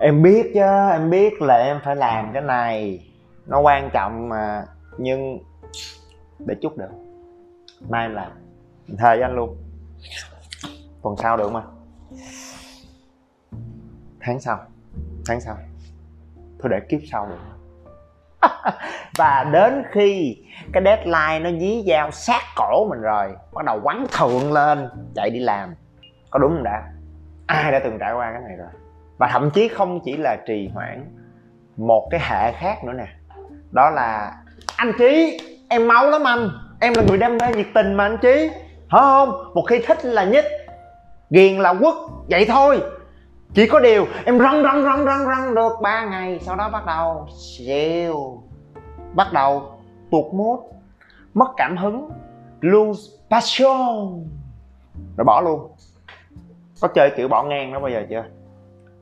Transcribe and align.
em 0.00 0.22
biết 0.22 0.50
chứ, 0.54 0.60
em 0.92 1.10
biết 1.10 1.42
là 1.42 1.54
em 1.54 1.80
phải 1.84 1.96
làm 1.96 2.32
cái 2.32 2.42
này. 2.42 3.06
Nó 3.46 3.60
quan 3.60 3.90
trọng 3.92 4.28
mà, 4.28 4.64
nhưng 4.98 5.38
để 6.38 6.54
chút 6.62 6.78
được. 6.78 6.90
Mai 7.88 8.04
em 8.04 8.14
làm. 8.14 8.32
Thề 8.88 8.96
với 8.98 9.22
anh 9.22 9.34
luôn. 9.34 9.56
Tuần 11.02 11.16
sau 11.16 11.36
được 11.36 11.52
mà 11.52 11.62
tháng 14.20 14.40
sau. 14.40 14.58
Tháng 15.26 15.40
sau. 15.40 15.56
Thôi 16.58 16.70
để 16.70 16.80
kiếp 16.88 17.00
sau 17.12 17.28
được. 17.28 17.38
Và 19.18 19.44
đến 19.52 19.82
khi 19.90 20.36
cái 20.72 20.82
deadline 20.84 21.50
nó 21.50 21.58
dí 21.58 21.84
dao 21.86 22.10
sát 22.10 22.42
cổ 22.56 22.86
mình 22.90 23.00
rồi, 23.00 23.32
bắt 23.52 23.64
đầu 23.64 23.80
quắn 23.82 24.06
thượng 24.18 24.52
lên, 24.52 24.88
chạy 25.14 25.30
đi 25.30 25.38
làm. 25.38 25.74
Có 26.30 26.38
đúng 26.38 26.52
không 26.54 26.64
đã? 26.64 26.82
Ai 27.46 27.72
đã 27.72 27.80
từng 27.84 27.98
trải 28.00 28.12
qua 28.12 28.32
cái 28.32 28.40
này 28.40 28.56
rồi? 28.56 28.79
Và 29.20 29.28
thậm 29.32 29.50
chí 29.50 29.68
không 29.68 30.00
chỉ 30.04 30.16
là 30.16 30.36
trì 30.46 30.68
hoãn 30.74 31.04
một 31.76 32.08
cái 32.10 32.20
hệ 32.20 32.52
khác 32.52 32.84
nữa 32.84 32.92
nè. 32.92 33.06
Đó 33.70 33.90
là, 33.90 34.36
anh 34.76 34.92
trí, 34.98 35.40
em 35.68 35.88
máu 35.88 36.10
lắm 36.10 36.24
anh. 36.24 36.50
Em 36.80 36.92
là 36.96 37.02
người 37.08 37.18
đam 37.18 37.38
mê 37.38 37.46
nhiệt 37.56 37.66
tình 37.74 37.94
mà 37.94 38.04
anh 38.04 38.18
trí. 38.22 38.50
Hả 38.88 38.98
không? 38.98 39.50
Một 39.54 39.62
khi 39.62 39.78
thích 39.86 40.04
là 40.04 40.24
nhất. 40.24 40.44
Ghiền 41.30 41.58
là 41.58 41.74
quất 41.74 41.94
vậy 42.30 42.44
thôi. 42.48 42.82
Chỉ 43.54 43.66
có 43.66 43.80
điều 43.80 44.06
em 44.24 44.38
răng 44.38 44.62
răng 44.62 44.84
răng 44.84 45.04
răng 45.04 45.26
răng 45.26 45.54
được 45.54 45.72
3 45.82 46.04
ngày, 46.04 46.38
sau 46.42 46.56
đó 46.56 46.70
bắt 46.70 46.86
đầu 46.86 47.26
siêu 47.38 48.42
bắt 49.14 49.32
đầu 49.32 49.62
tuột 50.10 50.34
mốt 50.34 50.58
mất 51.34 51.48
cảm 51.56 51.76
hứng, 51.76 52.10
lose 52.60 53.02
passion. 53.30 54.24
Rồi 55.16 55.24
bỏ 55.24 55.40
luôn. 55.40 55.70
Có 56.80 56.88
chơi 56.88 57.10
kiểu 57.16 57.28
bỏ 57.28 57.42
ngang 57.42 57.72
đó 57.72 57.80
bao 57.80 57.90
giờ 57.90 58.02
chưa? 58.10 58.24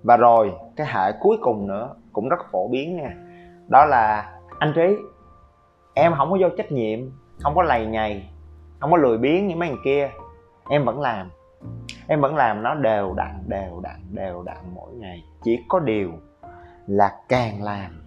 Và 0.03 0.17
rồi, 0.17 0.53
cái 0.77 0.87
hệ 0.87 1.13
cuối 1.21 1.37
cùng 1.43 1.67
nữa 1.67 1.95
cũng 2.13 2.29
rất 2.29 2.39
phổ 2.51 2.69
biến 2.69 2.97
nha. 2.97 3.15
Đó 3.69 3.85
là, 3.85 4.33
anh 4.59 4.73
trí, 4.75 4.97
em 5.95 6.15
không 6.17 6.31
có 6.31 6.39
vô 6.41 6.49
trách 6.57 6.73
nhiệm, 6.73 6.99
không 7.43 7.55
có 7.55 7.63
lầy 7.63 7.87
nhầy, 7.87 8.29
không 8.81 8.91
có 8.91 8.97
lười 8.97 9.19
biếng 9.19 9.47
như 9.47 9.57
mấy 9.57 9.69
người 9.69 9.79
kia. 9.85 10.11
Em 10.71 10.85
vẫn 10.85 11.01
làm. 11.01 11.31
Em 12.07 12.21
vẫn 12.21 12.37
làm 12.37 12.63
nó 12.63 12.75
đều 12.75 13.15
đặn 13.15 13.45
đều 13.47 13.81
đặn 13.81 14.01
đều 14.11 14.43
đặn 14.43 14.57
mỗi 14.75 14.93
ngày. 14.93 15.25
Chỉ 15.43 15.65
có 15.69 15.79
điều 15.79 16.13
là 16.87 17.21
càng 17.29 17.63
làm, 17.63 18.03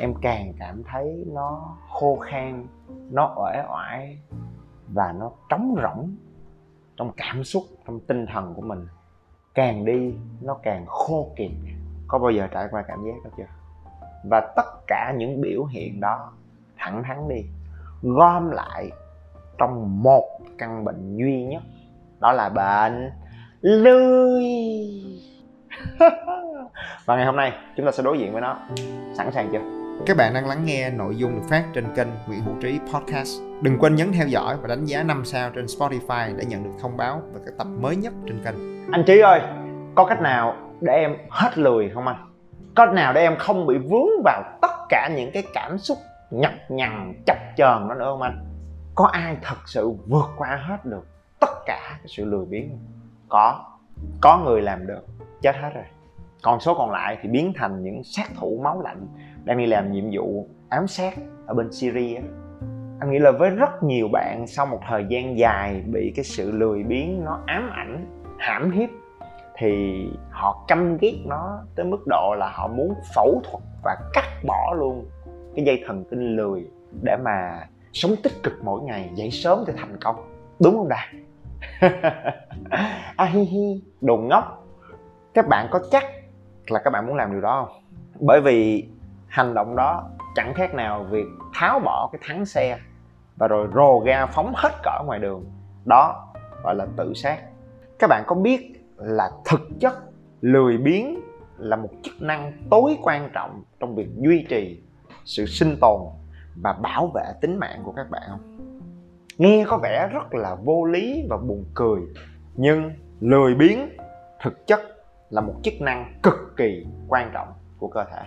em 0.00 0.14
càng 0.22 0.52
cảm 0.58 0.82
thấy 0.84 1.24
nó 1.26 1.76
khô 1.90 2.16
khan, 2.16 2.66
nó 3.10 3.34
uể 3.36 3.62
oải 3.72 4.18
và 4.88 5.14
nó 5.18 5.30
trống 5.48 5.74
rỗng 5.82 6.16
trong 6.96 7.12
cảm 7.16 7.44
xúc, 7.44 7.62
trong 7.86 8.00
tinh 8.00 8.26
thần 8.26 8.54
của 8.54 8.62
mình 8.62 8.86
càng 9.54 9.84
đi, 9.84 10.14
nó 10.40 10.54
càng 10.62 10.86
khô 10.86 11.32
kiệt. 11.36 11.50
Có 12.08 12.18
bao 12.18 12.30
giờ 12.30 12.46
trải 12.52 12.66
qua 12.70 12.82
cảm 12.88 13.04
giác 13.04 13.14
đó 13.24 13.30
chưa? 13.36 13.44
Và 14.30 14.52
tất 14.56 14.86
cả 14.86 15.14
những 15.16 15.40
biểu 15.40 15.64
hiện 15.64 16.00
đó, 16.00 16.32
thẳng 16.78 17.02
thắn 17.02 17.28
đi, 17.28 17.44
gom 18.02 18.50
lại 18.50 18.90
trong 19.58 20.02
một 20.02 20.38
căn 20.58 20.84
bệnh 20.84 21.16
duy 21.16 21.44
nhất, 21.44 21.62
đó 22.20 22.32
là 22.32 22.48
bệnh 22.48 23.10
lười. 23.60 24.44
Và 27.04 27.16
ngày 27.16 27.26
hôm 27.26 27.36
nay, 27.36 27.52
chúng 27.76 27.86
ta 27.86 27.92
sẽ 27.92 28.02
đối 28.02 28.18
diện 28.18 28.32
với 28.32 28.40
nó. 28.40 28.56
Sẵn 29.16 29.32
sàng 29.32 29.48
chưa? 29.52 29.60
Các 30.06 30.16
bạn 30.16 30.34
đang 30.34 30.46
lắng 30.46 30.64
nghe 30.64 30.90
nội 30.90 31.16
dung 31.16 31.34
được 31.34 31.46
phát 31.48 31.64
trên 31.74 31.84
kênh 31.96 32.08
Nguyễn 32.26 32.40
Hữu 32.40 32.54
Trí 32.62 32.78
Podcast. 32.92 33.40
Đừng 33.62 33.78
quên 33.78 33.94
nhấn 33.94 34.12
theo 34.12 34.26
dõi 34.28 34.56
và 34.62 34.68
đánh 34.68 34.84
giá 34.84 35.02
5 35.02 35.24
sao 35.24 35.50
trên 35.50 35.64
Spotify 35.64 36.36
để 36.36 36.44
nhận 36.44 36.64
được 36.64 36.70
thông 36.80 36.96
báo 36.96 37.22
về 37.32 37.40
các 37.46 37.54
tập 37.58 37.66
mới 37.80 37.96
nhất 37.96 38.12
trên 38.26 38.40
kênh 38.44 38.73
anh 38.94 39.04
trí 39.04 39.18
ơi, 39.18 39.40
có 39.94 40.04
cách 40.04 40.20
nào 40.20 40.56
để 40.80 40.92
em 40.92 41.16
hết 41.30 41.58
lười 41.58 41.90
không 41.94 42.06
anh? 42.06 42.16
Có 42.74 42.86
cách 42.86 42.94
nào 42.94 43.12
để 43.12 43.20
em 43.20 43.36
không 43.38 43.66
bị 43.66 43.78
vướng 43.78 44.22
vào 44.24 44.42
tất 44.62 44.70
cả 44.88 45.08
những 45.16 45.30
cái 45.32 45.42
cảm 45.54 45.78
xúc 45.78 45.98
nhập 46.30 46.52
nhằn, 46.68 47.14
chập 47.26 47.36
chờn 47.56 47.88
đó 47.88 47.94
nữa 47.94 48.04
không 48.04 48.22
anh? 48.22 48.44
Có 48.94 49.06
ai 49.06 49.36
thật 49.42 49.56
sự 49.66 49.90
vượt 50.06 50.30
qua 50.36 50.56
hết 50.68 50.84
được 50.84 51.06
tất 51.40 51.50
cả 51.66 51.80
cái 51.88 52.06
sự 52.06 52.24
lười 52.24 52.46
biếng 52.46 52.68
không? 52.68 52.78
có 53.28 53.64
có 54.20 54.38
người 54.44 54.62
làm 54.62 54.86
được, 54.86 55.06
chết 55.42 55.56
hết 55.56 55.70
rồi. 55.74 55.84
Còn 56.42 56.60
số 56.60 56.74
còn 56.74 56.90
lại 56.90 57.18
thì 57.22 57.28
biến 57.28 57.52
thành 57.56 57.82
những 57.82 58.04
sát 58.04 58.26
thủ 58.36 58.60
máu 58.64 58.82
lạnh 58.82 59.06
đang 59.44 59.58
đi 59.58 59.66
làm 59.66 59.92
nhiệm 59.92 60.04
vụ 60.12 60.48
ám 60.68 60.86
sát 60.86 61.14
ở 61.46 61.54
bên 61.54 61.72
Syria. 61.72 62.20
Anh 63.00 63.10
nghĩ 63.10 63.18
là 63.18 63.30
với 63.30 63.50
rất 63.50 63.82
nhiều 63.82 64.08
bạn 64.12 64.46
sau 64.46 64.66
một 64.66 64.80
thời 64.88 65.04
gian 65.08 65.38
dài 65.38 65.84
bị 65.92 66.12
cái 66.16 66.24
sự 66.24 66.52
lười 66.52 66.82
biếng 66.82 67.24
nó 67.24 67.40
ám 67.46 67.70
ảnh 67.72 68.23
hãm 68.44 68.70
hiếp, 68.70 68.90
thì 69.56 70.04
họ 70.30 70.64
căm 70.68 70.98
ghét 71.00 71.14
nó 71.26 71.58
tới 71.76 71.86
mức 71.86 72.04
độ 72.06 72.34
là 72.38 72.50
họ 72.54 72.68
muốn 72.68 72.94
phẫu 73.14 73.42
thuật 73.44 73.62
và 73.84 73.96
cắt 74.12 74.24
bỏ 74.46 74.74
luôn 74.76 75.06
cái 75.56 75.64
dây 75.64 75.82
thần 75.86 76.04
kinh 76.10 76.36
lười 76.36 76.66
để 77.02 77.16
mà 77.24 77.66
sống 77.92 78.12
tích 78.22 78.32
cực 78.42 78.52
mỗi 78.64 78.82
ngày, 78.82 79.10
dậy 79.14 79.30
sớm 79.30 79.64
để 79.66 79.74
thành 79.76 79.96
công. 80.00 80.16
Đúng 80.60 80.76
không 80.76 80.88
đạt? 80.88 81.08
A 83.16 83.24
hi 83.24 83.40
hi, 83.40 83.82
đồ 84.00 84.16
ngốc. 84.16 84.66
Các 85.34 85.48
bạn 85.48 85.68
có 85.70 85.80
chắc 85.90 86.04
là 86.66 86.80
các 86.84 86.90
bạn 86.90 87.06
muốn 87.06 87.16
làm 87.16 87.32
điều 87.32 87.40
đó 87.40 87.66
không? 87.66 87.82
Bởi 88.20 88.40
vì 88.40 88.88
hành 89.28 89.54
động 89.54 89.76
đó 89.76 90.10
chẳng 90.34 90.54
khác 90.54 90.74
nào 90.74 91.06
việc 91.10 91.26
tháo 91.54 91.80
bỏ 91.80 92.08
cái 92.12 92.20
thắng 92.26 92.44
xe 92.44 92.78
và 93.36 93.48
rồi 93.48 93.68
rồ 93.74 93.98
ga 93.98 94.26
phóng 94.26 94.52
hết 94.56 94.70
cỡ 94.82 95.04
ngoài 95.06 95.18
đường. 95.18 95.44
Đó 95.84 96.32
gọi 96.62 96.74
là 96.74 96.86
tự 96.96 97.12
sát 97.14 97.38
các 97.98 98.06
bạn 98.10 98.24
có 98.26 98.34
biết 98.34 98.84
là 98.96 99.30
thực 99.44 99.60
chất 99.80 99.94
lười 100.40 100.78
biếng 100.78 101.20
là 101.58 101.76
một 101.76 101.90
chức 102.02 102.22
năng 102.22 102.52
tối 102.70 102.96
quan 103.02 103.30
trọng 103.32 103.62
trong 103.80 103.94
việc 103.94 104.08
duy 104.16 104.46
trì 104.48 104.82
sự 105.24 105.46
sinh 105.46 105.76
tồn 105.80 106.00
và 106.62 106.72
bảo 106.72 107.10
vệ 107.14 107.24
tính 107.40 107.56
mạng 107.56 107.80
của 107.84 107.92
các 107.92 108.10
bạn 108.10 108.22
không? 108.28 108.58
Nghe 109.38 109.64
có 109.68 109.78
vẻ 109.82 110.08
rất 110.12 110.34
là 110.34 110.54
vô 110.54 110.84
lý 110.84 111.26
và 111.30 111.36
buồn 111.36 111.64
cười, 111.74 112.00
nhưng 112.54 112.92
lười 113.20 113.54
biếng 113.54 113.78
thực 114.42 114.66
chất 114.66 114.80
là 115.30 115.40
một 115.40 115.54
chức 115.62 115.74
năng 115.80 116.14
cực 116.22 116.54
kỳ 116.56 116.86
quan 117.08 117.30
trọng 117.34 117.48
của 117.78 117.88
cơ 117.88 118.04
thể. 118.12 118.22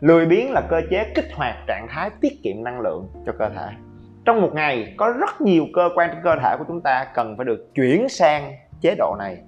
Lười 0.00 0.26
biếng 0.26 0.52
là 0.52 0.60
cơ 0.70 0.80
chế 0.90 1.12
kích 1.14 1.28
hoạt 1.34 1.54
trạng 1.66 1.86
thái 1.90 2.10
tiết 2.20 2.42
kiệm 2.42 2.64
năng 2.64 2.80
lượng 2.80 3.08
cho 3.26 3.32
cơ 3.38 3.48
thể. 3.48 3.68
Trong 4.24 4.40
một 4.40 4.50
ngày, 4.54 4.94
có 4.98 5.14
rất 5.20 5.40
nhiều 5.40 5.66
cơ 5.74 5.88
quan 5.94 6.10
trong 6.12 6.22
cơ 6.24 6.36
thể 6.42 6.56
của 6.58 6.64
chúng 6.68 6.80
ta 6.80 7.06
cần 7.14 7.36
phải 7.36 7.44
được 7.44 7.74
chuyển 7.74 8.08
sang 8.08 8.52
chế 8.80 8.94
độ 8.98 9.16
này 9.18 9.38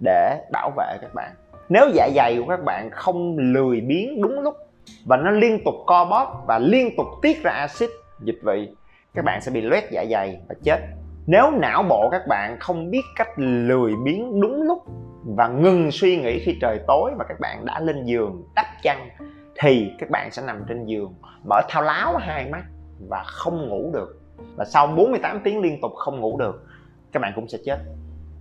để 0.00 0.40
bảo 0.52 0.70
vệ 0.76 0.98
các 1.00 1.14
bạn. 1.14 1.32
Nếu 1.68 1.88
dạ 1.94 2.08
dày 2.14 2.36
của 2.38 2.46
các 2.48 2.64
bạn 2.64 2.90
không 2.90 3.38
lười 3.38 3.80
biếng 3.80 4.22
đúng 4.22 4.40
lúc 4.40 4.54
và 5.04 5.16
nó 5.16 5.30
liên 5.30 5.64
tục 5.64 5.74
co 5.86 6.04
bóp 6.04 6.44
và 6.46 6.58
liên 6.58 6.96
tục 6.96 7.06
tiết 7.22 7.42
ra 7.42 7.50
axit, 7.50 7.90
dịch 8.20 8.38
vị, 8.42 8.68
các 9.14 9.24
bạn 9.24 9.40
sẽ 9.40 9.50
bị 9.50 9.60
loét 9.60 9.84
dạ 9.90 10.04
dày 10.10 10.40
và 10.48 10.54
chết. 10.62 10.80
Nếu 11.26 11.50
não 11.50 11.82
bộ 11.82 12.08
các 12.10 12.22
bạn 12.28 12.56
không 12.60 12.90
biết 12.90 13.02
cách 13.16 13.28
lười 13.36 13.92
biếng 14.04 14.40
đúng 14.40 14.62
lúc 14.62 14.84
và 15.24 15.48
ngừng 15.48 15.90
suy 15.90 16.16
nghĩ 16.16 16.42
khi 16.44 16.58
trời 16.60 16.80
tối 16.86 17.10
và 17.18 17.24
các 17.28 17.40
bạn 17.40 17.64
đã 17.64 17.80
lên 17.80 18.04
giường 18.04 18.44
đắp 18.54 18.66
chăn, 18.82 19.08
thì 19.60 19.90
các 19.98 20.10
bạn 20.10 20.30
sẽ 20.30 20.42
nằm 20.46 20.64
trên 20.68 20.86
giường, 20.86 21.14
mở 21.48 21.60
thao 21.68 21.82
láo 21.82 22.16
hai 22.16 22.50
mắt 22.50 22.62
và 23.08 23.22
không 23.26 23.68
ngủ 23.68 23.90
được. 23.92 24.20
Và 24.56 24.64
sau 24.64 24.86
48 24.86 25.40
tiếng 25.44 25.60
liên 25.60 25.80
tục 25.80 25.92
không 25.96 26.20
ngủ 26.20 26.38
được, 26.38 26.64
các 27.12 27.20
bạn 27.20 27.32
cũng 27.34 27.48
sẽ 27.48 27.58
chết 27.64 27.78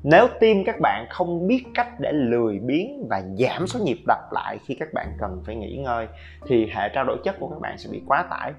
nếu 0.04 0.28
tim 0.40 0.64
các 0.66 0.76
bạn 0.82 1.06
không 1.10 1.48
biết 1.48 1.64
cách 1.74 2.00
để 2.00 2.12
lười 2.12 2.60
biếng 2.60 3.08
và 3.10 3.22
giảm 3.40 3.68
số 3.68 3.80
nhịp 3.80 3.98
đập 4.08 4.20
lại 4.32 4.60
khi 4.66 4.76
các 4.80 4.94
bạn 4.94 5.08
cần 5.20 5.44
phải 5.46 5.56
nghỉ 5.56 5.78
ngơi, 5.78 6.08
thì 6.48 6.68
hệ 6.76 6.90
trao 6.94 7.04
đổi 7.04 7.18
chất 7.24 7.36
của 7.40 7.48
các 7.48 7.60
bạn 7.60 7.78
sẽ 7.78 7.90
bị 7.92 8.02
quá 8.08 8.26
tải 8.30 8.54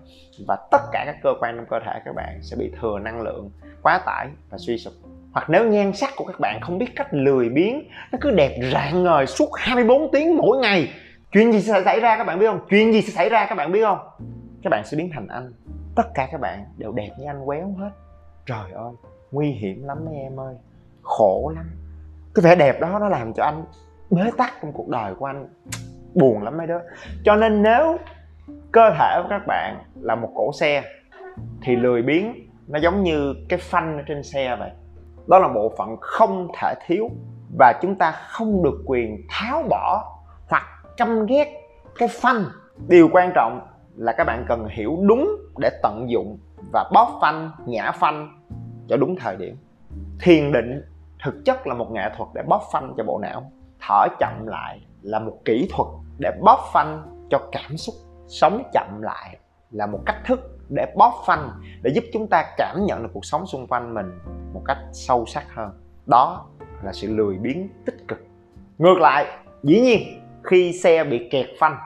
và 0.46 0.56
tất 0.70 0.82
cả 0.92 1.02
các 1.06 1.16
cơ 1.22 1.34
quan 1.40 1.56
trong 1.56 1.66
cơ 1.70 1.80
thể 1.86 2.00
các 2.04 2.14
bạn 2.14 2.38
sẽ 2.42 2.56
bị 2.56 2.70
thừa 2.80 2.98
năng 2.98 3.22
lượng, 3.22 3.50
quá 3.82 4.02
tải 4.06 4.28
và 4.50 4.58
suy 4.58 4.78
sụp. 4.78 4.92
Hoặc 5.32 5.50
nếu 5.50 5.68
nhan 5.68 5.92
sắc 5.92 6.10
của 6.16 6.24
các 6.24 6.40
bạn 6.40 6.60
không 6.60 6.78
biết 6.78 6.96
cách 6.96 7.08
lười 7.10 7.48
biếng, 7.48 7.88
nó 8.12 8.18
cứ 8.20 8.30
đẹp 8.30 8.58
rạng 8.72 9.02
ngời 9.02 9.26
suốt 9.26 9.48
24 9.56 10.10
tiếng 10.12 10.36
mỗi 10.36 10.58
ngày. 10.58 10.88
Chuyện 11.32 11.52
gì 11.52 11.60
sẽ 11.60 11.82
xảy 11.84 12.00
ra 12.00 12.16
các 12.16 12.24
bạn 12.24 12.38
biết 12.38 12.46
không? 12.46 12.60
Chuyện 12.70 12.92
gì 12.92 13.02
sẽ 13.02 13.12
xảy 13.12 13.28
ra 13.28 13.46
các 13.48 13.54
bạn 13.54 13.72
biết 13.72 13.82
không? 13.84 13.98
Các 14.62 14.70
bạn 14.70 14.84
sẽ 14.84 14.96
biến 14.96 15.10
thành 15.14 15.26
anh. 15.28 15.52
Tất 15.96 16.06
cả 16.14 16.28
các 16.32 16.40
bạn 16.40 16.64
đều 16.76 16.92
đẹp 16.92 17.10
như 17.18 17.26
anh 17.26 17.46
quéo 17.46 17.74
hết. 17.78 17.90
Trời 18.46 18.72
ơi, 18.72 18.92
nguy 19.30 19.50
hiểm 19.50 19.84
lắm 19.84 19.98
mấy 20.04 20.14
em 20.14 20.40
ơi 20.40 20.54
khổ 21.02 21.52
lắm. 21.56 21.70
Cái 22.34 22.42
vẻ 22.42 22.54
đẹp 22.54 22.80
đó 22.80 22.98
nó 22.98 23.08
làm 23.08 23.32
cho 23.32 23.44
anh 23.44 23.64
bế 24.10 24.30
tắc 24.38 24.52
trong 24.62 24.72
cuộc 24.72 24.88
đời 24.88 25.14
của 25.14 25.26
anh. 25.26 25.48
Buồn 26.14 26.42
lắm 26.42 26.58
mấy 26.58 26.66
đứa. 26.66 26.78
Cho 27.24 27.36
nên 27.36 27.62
nếu 27.62 27.96
cơ 28.72 28.90
thể 28.98 29.20
của 29.22 29.28
các 29.30 29.42
bạn 29.46 29.82
là 30.00 30.14
một 30.14 30.28
cỗ 30.34 30.52
xe, 30.52 30.82
thì 31.62 31.76
lười 31.76 32.02
biếng, 32.02 32.32
nó 32.68 32.78
giống 32.78 33.02
như 33.02 33.34
cái 33.48 33.58
phanh 33.58 33.96
ở 33.96 34.02
trên 34.08 34.22
xe 34.22 34.56
vậy. 34.56 34.70
Đó 35.26 35.38
là 35.38 35.48
bộ 35.48 35.72
phận 35.78 35.96
không 36.00 36.48
thể 36.58 36.74
thiếu 36.86 37.10
và 37.58 37.72
chúng 37.82 37.94
ta 37.94 38.10
không 38.10 38.62
được 38.62 38.82
quyền 38.86 39.26
tháo 39.30 39.62
bỏ 39.70 40.04
hoặc 40.48 40.62
căm 40.96 41.26
ghét 41.26 41.60
cái 41.98 42.08
phanh. 42.08 42.44
Điều 42.88 43.08
quan 43.12 43.32
trọng 43.34 43.60
là 43.96 44.12
các 44.12 44.24
bạn 44.24 44.44
cần 44.48 44.68
hiểu 44.70 44.98
đúng 45.02 45.28
để 45.58 45.70
tận 45.82 46.10
dụng 46.10 46.38
và 46.72 46.90
bóp 46.94 47.18
phanh, 47.20 47.50
nhả 47.66 47.92
phanh 47.92 48.40
cho 48.88 48.96
đúng 48.96 49.16
thời 49.16 49.36
điểm. 49.36 49.56
Thiền 50.20 50.52
định 50.52 50.82
thực 51.22 51.44
chất 51.44 51.66
là 51.66 51.74
một 51.74 51.90
nghệ 51.90 52.10
thuật 52.16 52.28
để 52.34 52.42
bóp 52.48 52.62
phanh 52.72 52.94
cho 52.96 53.04
bộ 53.04 53.18
não. 53.18 53.52
Thở 53.80 54.06
chậm 54.20 54.46
lại 54.46 54.80
là 55.02 55.18
một 55.18 55.38
kỹ 55.44 55.68
thuật 55.72 55.88
để 56.18 56.30
bóp 56.42 56.58
phanh 56.72 57.02
cho 57.30 57.38
cảm 57.52 57.76
xúc. 57.76 57.94
Sống 58.28 58.62
chậm 58.72 59.02
lại 59.02 59.38
là 59.70 59.86
một 59.86 60.00
cách 60.06 60.16
thức 60.26 60.58
để 60.68 60.86
bóp 60.96 61.22
phanh 61.26 61.50
để 61.82 61.90
giúp 61.94 62.04
chúng 62.12 62.26
ta 62.26 62.44
cảm 62.56 62.86
nhận 62.86 63.02
được 63.02 63.08
cuộc 63.12 63.24
sống 63.24 63.46
xung 63.46 63.66
quanh 63.66 63.94
mình 63.94 64.18
một 64.54 64.62
cách 64.64 64.78
sâu 64.92 65.26
sắc 65.26 65.54
hơn. 65.54 65.70
Đó 66.06 66.46
là 66.82 66.92
sự 66.92 67.16
lười 67.16 67.38
biếng 67.38 67.68
tích 67.84 68.08
cực. 68.08 68.18
Ngược 68.78 68.98
lại, 69.00 69.26
dĩ 69.62 69.80
nhiên, 69.80 70.00
khi 70.44 70.72
xe 70.72 71.04
bị 71.04 71.28
kẹt 71.30 71.46
phanh, 71.58 71.76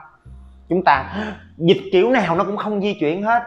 chúng 0.69 0.83
ta 0.83 1.25
dịch 1.57 1.81
kiểu 1.91 2.09
nào 2.09 2.35
nó 2.35 2.43
cũng 2.43 2.57
không 2.57 2.81
di 2.81 2.93
chuyển 2.99 3.23
hết. 3.23 3.43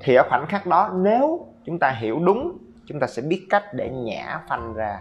Thì 0.00 0.14
ở 0.14 0.26
khoảnh 0.28 0.46
khắc 0.46 0.66
đó, 0.66 0.90
nếu 0.94 1.46
chúng 1.64 1.78
ta 1.78 1.90
hiểu 1.90 2.18
đúng 2.18 2.58
chúng 2.86 3.00
ta 3.00 3.06
sẽ 3.06 3.22
biết 3.22 3.46
cách 3.50 3.64
để 3.74 3.90
nhả 3.90 4.40
phanh 4.48 4.74
ra, 4.74 5.00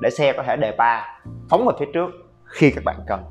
để 0.00 0.10
xe 0.10 0.32
có 0.36 0.42
thể 0.42 0.56
đề 0.56 0.74
ba 0.78 1.20
phóng 1.50 1.66
về 1.66 1.72
phía 1.78 1.92
trước 1.94 2.10
khi 2.44 2.70
các 2.70 2.84
bạn 2.84 2.96
cần. 3.06 3.24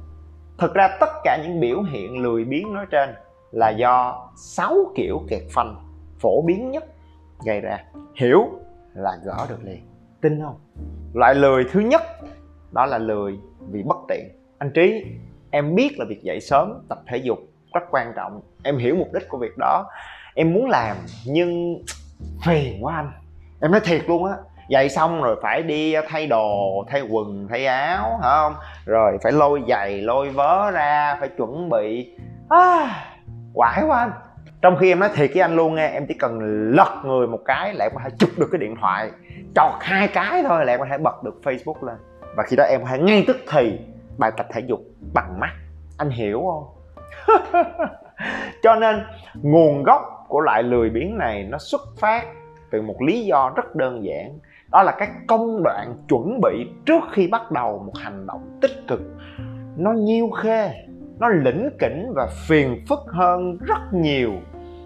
Thực 0.57 0.73
ra 0.73 0.97
tất 0.99 1.09
cả 1.23 1.39
những 1.43 1.59
biểu 1.59 1.81
hiện 1.81 2.17
lười 2.17 2.45
biếng 2.45 2.73
nói 2.73 2.85
trên 2.91 3.09
là 3.51 3.69
do 3.69 4.27
6 4.35 4.75
kiểu 4.95 5.21
kẹt 5.29 5.41
phanh 5.51 5.75
phổ 6.19 6.41
biến 6.41 6.71
nhất 6.71 6.83
gây 7.45 7.61
ra. 7.61 7.83
Hiểu 8.15 8.45
là 8.93 9.11
gỡ 9.25 9.45
được 9.49 9.63
liền. 9.63 9.87
Tin 10.21 10.41
không? 10.41 10.59
Loại 11.13 11.35
lười 11.35 11.65
thứ 11.71 11.79
nhất, 11.79 12.01
đó 12.71 12.85
là 12.85 12.97
lười 12.97 13.39
vì 13.71 13.83
bất 13.83 13.97
tiện. 14.07 14.29
Anh 14.57 14.71
trí, 14.73 15.05
em 15.51 15.75
biết 15.75 15.95
là 15.99 16.05
việc 16.09 16.23
dậy 16.23 16.39
sớm, 16.41 16.85
tập 16.89 17.01
thể 17.07 17.17
dục 17.17 17.39
rất 17.73 17.83
quan 17.91 18.13
trọng. 18.15 18.41
Em 18.63 18.77
hiểu 18.77 18.95
mục 18.95 19.13
đích 19.13 19.29
của 19.29 19.37
việc 19.37 19.57
đó. 19.57 19.85
Em 20.35 20.53
muốn 20.53 20.69
làm, 20.69 20.97
nhưng 21.25 21.83
phiền 22.45 22.85
quá 22.85 22.95
anh 22.95 23.11
em 23.63 23.71
nói 23.71 23.81
thiệt 23.83 24.01
luôn 24.07 24.25
á. 24.25 24.33
Dậy 24.69 24.89
xong 24.89 25.21
rồi 25.21 25.35
phải 25.41 25.63
đi 25.63 25.93
ờ, 25.93 26.01
thay 26.07 26.27
đồ 26.27 26.83
thay 26.87 27.01
quần 27.01 27.47
thay 27.49 27.65
áo 27.65 28.19
hả 28.23 28.29
không? 28.29 28.55
Rồi 28.85 29.17
phải 29.23 29.31
lôi 29.31 29.63
giày 29.67 30.01
lôi 30.01 30.29
vớ 30.29 30.71
ra 30.71 31.17
phải 31.19 31.29
chuẩn 31.29 31.69
bị. 31.69 32.17
À, 32.49 32.89
quải 33.53 33.83
quá 33.87 33.99
anh. 33.99 34.11
Trong 34.61 34.77
khi 34.79 34.91
em 34.91 34.99
nói 34.99 35.09
thiệt 35.15 35.29
với 35.33 35.41
anh 35.41 35.55
luôn 35.55 35.75
nghe 35.75 35.87
em 35.87 36.05
chỉ 36.07 36.13
cần 36.13 36.39
lật 36.71 37.01
người 37.05 37.27
một 37.27 37.39
cái 37.45 37.73
lại 37.73 37.89
có 37.93 37.99
thể 38.03 38.09
chụp 38.17 38.29
được 38.37 38.47
cái 38.51 38.59
điện 38.59 38.75
thoại. 38.81 39.11
Chọt 39.55 39.71
hai 39.81 40.07
cái 40.07 40.43
thôi 40.43 40.65
lại 40.65 40.77
có 40.77 40.85
thể 40.89 40.97
bật 40.97 41.23
được 41.23 41.39
facebook 41.43 41.87
lên. 41.87 41.95
Và 42.37 42.43
khi 42.47 42.55
đó 42.55 42.63
em 42.63 42.81
có 42.81 42.87
thể 42.89 42.99
ngay 42.99 43.23
tức 43.27 43.37
thì 43.51 43.79
bài 44.17 44.31
tập 44.37 44.47
thể 44.53 44.61
dục 44.67 44.79
bằng 45.13 45.39
mắt. 45.39 45.51
Anh 45.97 46.09
hiểu 46.09 46.43
không? 46.45 46.65
Cho 48.63 48.75
nên 48.75 49.03
nguồn 49.41 49.83
gốc 49.83 50.01
của 50.27 50.39
loại 50.39 50.63
lười 50.63 50.89
biếng 50.89 51.17
này 51.17 51.43
nó 51.43 51.57
xuất 51.57 51.81
phát 51.99 52.25
từ 52.73 52.81
một 52.81 53.01
lý 53.01 53.25
do 53.25 53.53
rất 53.55 53.75
đơn 53.75 54.03
giản. 54.03 54.39
Đó 54.71 54.83
là 54.83 54.91
các 54.91 55.09
công 55.27 55.63
đoạn 55.63 55.95
chuẩn 56.09 56.41
bị 56.41 56.67
trước 56.85 57.03
khi 57.11 57.27
bắt 57.27 57.51
đầu 57.51 57.83
một 57.85 57.93
hành 57.97 58.27
động 58.27 58.57
tích 58.61 58.87
cực. 58.87 59.01
Nó 59.77 59.91
nhiêu 59.91 60.29
khê, 60.29 60.71
nó 61.19 61.27
lĩnh 61.27 61.69
kỉnh 61.79 62.11
và 62.15 62.27
phiền 62.47 62.85
phức 62.89 62.99
hơn 63.07 63.57
rất 63.57 63.93
nhiều 63.93 64.31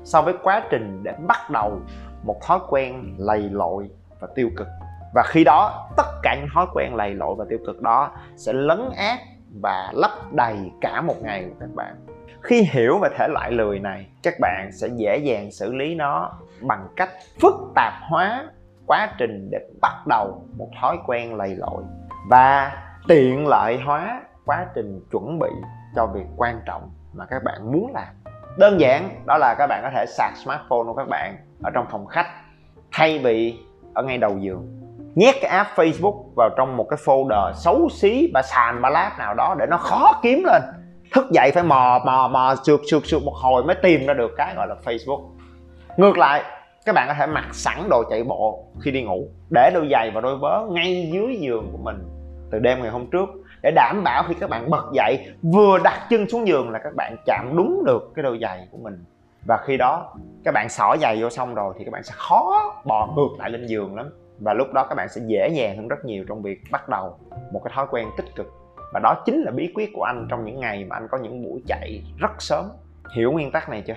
so 0.04 0.22
với 0.22 0.34
quá 0.44 0.64
trình 0.70 1.04
để 1.04 1.14
bắt 1.28 1.50
đầu 1.52 1.80
một 2.24 2.42
thói 2.48 2.60
quen 2.70 3.16
lầy 3.18 3.50
lội 3.52 3.90
và 4.20 4.28
tiêu 4.36 4.50
cực. 4.58 4.68
Và 5.14 5.24
khi 5.28 5.44
đó, 5.44 5.90
tất 5.98 6.08
cả 6.24 6.36
những 6.40 6.50
thói 6.54 6.66
quen 6.74 6.96
lầy 6.96 7.14
lội 7.16 7.36
và 7.36 7.46
tiêu 7.50 7.60
cực 7.66 7.82
đó 7.82 8.12
sẽ 8.36 8.54
lấn 8.54 8.90
át 8.98 9.20
và 9.62 9.92
lấp 9.94 10.12
đầy 10.34 10.58
cả 10.82 11.02
một 11.02 11.16
ngày 11.22 11.44
của 11.44 11.56
các 11.60 11.70
bạn. 11.76 11.96
Khi 12.42 12.62
hiểu 12.72 13.00
về 13.02 13.10
thể 13.18 13.28
loại 13.28 13.52
lười 13.52 13.80
này, 13.80 14.06
các 14.24 14.34
bạn 14.40 14.70
sẽ 14.72 14.88
dễ 14.96 15.18
dàng 15.18 15.52
xử 15.52 15.74
lý 15.74 15.96
nó 15.96 16.32
bằng 16.62 16.88
cách 16.96 17.10
phức 17.42 17.54
tạp 17.76 17.94
hóa 18.10 18.46
quá 18.88 19.10
trình 19.18 19.50
để 19.52 19.60
bắt 19.82 20.08
đầu 20.08 20.42
một 20.58 20.70
thói 20.82 20.98
quen 21.08 21.36
lầy 21.36 21.56
lội 21.56 21.84
và 22.30 22.72
tiện 23.08 23.48
lợi 23.48 23.80
hóa 23.86 24.22
quá 24.46 24.66
trình 24.76 25.02
chuẩn 25.12 25.40
bị 25.40 25.50
cho 25.96 26.06
việc 26.06 26.26
quan 26.38 26.62
trọng 26.66 26.90
mà 27.14 27.26
các 27.26 27.44
bạn 27.44 27.72
muốn 27.72 27.92
làm. 27.94 28.08
Đơn 28.58 28.80
giản, 28.80 29.10
đó 29.26 29.38
là 29.38 29.56
các 29.58 29.68
bạn 29.68 29.82
có 29.84 29.90
thể 29.96 30.06
sạc 30.06 30.34
smartphone 30.36 30.84
của 30.86 30.94
các 30.94 31.08
bạn 31.08 31.38
ở 31.64 31.72
trong 31.74 31.86
phòng 31.92 32.06
khách, 32.06 32.28
thay 32.92 33.20
vì 33.20 33.60
ở 33.94 34.04
ngay 34.04 34.18
đầu 34.18 34.38
giường. 34.38 34.68
Nhét 35.16 35.36
cái 35.42 35.52
app 35.52 35.70
Facebook 35.76 36.24
vào 36.36 36.50
trong 36.58 36.78
một 36.78 36.88
cái 36.90 36.98
folder 37.06 37.54
xấu 37.54 37.90
xí, 37.90 38.32
bà 38.34 38.42
sàn, 38.42 38.82
bà 38.82 38.90
láp 38.90 39.20
nào 39.20 39.34
đó 39.34 39.56
để 39.60 39.66
nó 39.70 39.78
khó 39.78 40.20
kiếm 40.22 40.44
lên. 40.46 40.62
Thức 41.14 41.26
dậy 41.32 41.52
phải 41.54 41.64
mò 41.64 42.00
mò 42.06 42.28
mò, 42.28 42.56
sượt 42.64 42.80
sượt 42.92 43.06
sượt 43.06 43.22
một 43.26 43.34
hồi 43.36 43.64
mới 43.64 43.76
tìm 43.84 44.06
ra 44.08 44.14
được 44.14 44.32
cái 44.38 44.56
gọi 44.56 44.68
là 44.68 44.76
Facebook 44.86 45.37
ngược 45.98 46.18
lại, 46.18 46.44
các 46.86 46.96
bạn 46.96 47.08
có 47.08 47.14
thể 47.14 47.28
mặc 47.28 47.46
sẵn 47.54 47.90
đồ 47.90 48.04
chạy 48.10 48.24
bộ 48.24 48.64
khi 48.82 48.92
đi 48.92 49.04
ngủ, 49.04 49.28
để 49.50 49.72
đôi 49.74 49.88
giày 49.92 50.12
và 50.12 50.22
đôi 50.22 50.38
vớ 50.38 50.68
ngay 50.70 51.10
dưới 51.14 51.38
giường 51.40 51.70
của 51.72 51.78
mình 51.78 51.98
từ 52.52 52.60
đêm 52.60 52.82
ngày 52.82 52.92
hôm 52.92 53.08
trước. 53.12 53.30
Để 53.64 53.72
đảm 53.76 54.02
bảo 54.04 54.24
khi 54.28 54.36
các 54.40 54.50
bạn 54.50 54.70
bật 54.70 54.86
dậy, 54.94 55.28
vừa 55.42 55.78
đặt 55.84 56.08
chân 56.10 56.30
xuống 56.30 56.48
giường 56.48 56.70
là 56.70 56.80
các 56.80 56.96
bạn 56.96 57.16
chạm 57.26 57.58
đúng 57.58 57.84
được 57.86 58.12
cái 58.16 58.24
đôi 58.24 58.40
giày 58.42 58.68
của 58.72 58.78
mình. 58.78 59.04
Và 59.48 59.58
khi 59.66 59.78
đó, 59.78 60.14
các 60.46 60.54
bạn 60.54 60.70
xỏ 60.70 60.96
giày 61.02 61.22
vô 61.22 61.30
xong 61.30 61.56
rồi 61.56 61.74
thì 61.78 61.86
các 61.86 61.92
bạn 61.92 62.04
sẽ 62.04 62.14
khó 62.16 62.74
bò 62.86 63.08
ngược 63.16 63.40
lại 63.40 63.50
lên 63.50 63.66
giường 63.68 63.96
lắm. 63.96 64.10
Và 64.40 64.54
lúc 64.54 64.68
đó 64.74 64.86
các 64.90 64.96
bạn 64.96 65.10
sẽ 65.10 65.22
dễ 65.26 65.50
dàng 65.54 65.78
hơn 65.78 65.88
rất 65.88 66.06
nhiều 66.06 66.26
trong 66.28 66.42
việc 66.42 66.62
bắt 66.72 66.90
đầu 66.90 67.18
một 67.54 67.62
cái 67.64 67.74
thói 67.76 67.86
quen 67.90 68.08
tích 68.18 68.36
cực. 68.36 68.48
Và 68.94 69.00
đó 69.04 69.16
chính 69.26 69.42
là 69.42 69.52
bí 69.52 69.72
quyết 69.76 69.90
của 69.94 70.04
anh 70.04 70.28
trong 70.30 70.46
những 70.46 70.60
ngày 70.60 70.86
mà 70.90 70.96
anh 70.96 71.08
có 71.12 71.18
những 71.18 71.44
buổi 71.44 71.62
chạy 71.68 72.02
rất 72.18 72.42
sớm. 72.42 72.66
Hiểu 73.16 73.32
nguyên 73.32 73.52
tắc 73.52 73.70
này 73.70 73.84
chưa? 73.88 73.96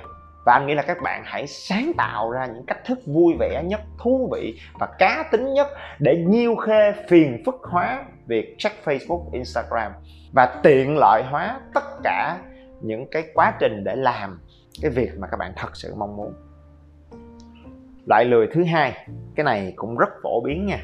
Và 0.50 0.56
anh 0.56 0.66
nghĩ 0.66 0.74
là 0.74 0.82
các 0.82 0.98
bạn 1.02 1.22
hãy 1.24 1.46
sáng 1.46 1.92
tạo 1.96 2.30
ra 2.30 2.46
những 2.46 2.64
cách 2.66 2.84
thức 2.84 2.98
vui 3.06 3.34
vẻ 3.38 3.62
nhất, 3.66 3.80
thú 3.98 4.28
vị 4.32 4.58
và 4.80 4.86
cá 4.98 5.24
tính 5.32 5.54
nhất 5.54 5.68
để 5.98 6.24
nhiêu 6.28 6.56
khê 6.56 6.92
phiền 7.08 7.42
phức 7.46 7.54
hóa 7.62 8.04
việc 8.26 8.54
check 8.58 8.84
facebook, 8.84 9.24
instagram. 9.32 9.92
Và 10.32 10.60
tiện 10.62 10.96
lợi 10.98 11.22
hóa 11.30 11.60
tất 11.74 11.84
cả 12.04 12.38
những 12.80 13.06
cái 13.10 13.24
quá 13.34 13.52
trình 13.60 13.84
để 13.84 13.96
làm 13.96 14.40
cái 14.82 14.90
việc 14.90 15.10
mà 15.18 15.28
các 15.30 15.36
bạn 15.36 15.52
thật 15.56 15.76
sự 15.76 15.94
mong 15.96 16.16
muốn. 16.16 16.34
Loại 18.06 18.24
lười 18.24 18.46
thứ 18.52 18.64
hai, 18.64 19.06
cái 19.34 19.44
này 19.44 19.72
cũng 19.76 19.96
rất 19.96 20.08
phổ 20.22 20.40
biến 20.40 20.66
nha, 20.66 20.78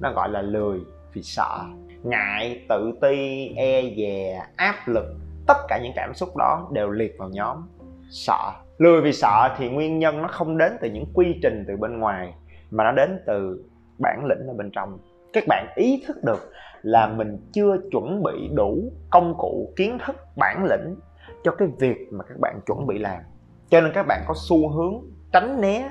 nó 0.00 0.12
gọi 0.12 0.28
là 0.28 0.42
lười 0.42 0.78
vì 1.12 1.22
sợ, 1.22 1.60
ngại, 2.02 2.64
tự 2.68 2.92
ti 3.00 3.48
e 3.56 3.82
dè, 3.96 4.42
áp 4.56 4.76
lực. 4.86 5.16
Tất 5.46 5.56
cả 5.68 5.78
những 5.82 5.92
cảm 5.96 6.14
xúc 6.14 6.36
đó 6.36 6.68
đều 6.72 6.90
liệt 6.90 7.14
vào 7.18 7.28
nhóm, 7.28 7.68
sợ 8.10 8.52
lười 8.80 9.00
vì 9.00 9.12
sợ 9.12 9.54
thì 9.58 9.68
nguyên 9.68 9.98
nhân 9.98 10.22
nó 10.22 10.28
không 10.28 10.58
đến 10.58 10.72
từ 10.80 10.90
những 10.90 11.04
quy 11.14 11.38
trình 11.42 11.64
từ 11.68 11.76
bên 11.76 11.98
ngoài, 11.98 12.34
mà 12.70 12.84
nó 12.84 12.92
đến 12.92 13.22
từ 13.26 13.64
bản 13.98 14.24
lĩnh 14.24 14.46
ở 14.48 14.54
bên 14.54 14.70
trong. 14.70 14.98
Các 15.32 15.44
bạn 15.48 15.66
ý 15.74 16.04
thức 16.06 16.24
được 16.24 16.52
là 16.82 17.06
mình 17.06 17.38
chưa 17.52 17.76
chuẩn 17.90 18.22
bị 18.22 18.48
đủ 18.54 18.92
công 19.10 19.34
cụ, 19.38 19.72
kiến 19.76 19.98
thức, 20.06 20.16
bản 20.36 20.64
lĩnh 20.64 20.96
cho 21.44 21.50
cái 21.58 21.68
việc 21.78 22.08
mà 22.10 22.24
các 22.28 22.38
bạn 22.40 22.60
chuẩn 22.66 22.86
bị 22.86 22.98
làm. 22.98 23.22
Cho 23.70 23.80
nên 23.80 23.92
các 23.94 24.06
bạn 24.08 24.24
có 24.28 24.34
xu 24.48 24.68
hướng 24.68 24.94
tránh 25.32 25.60
né 25.60 25.90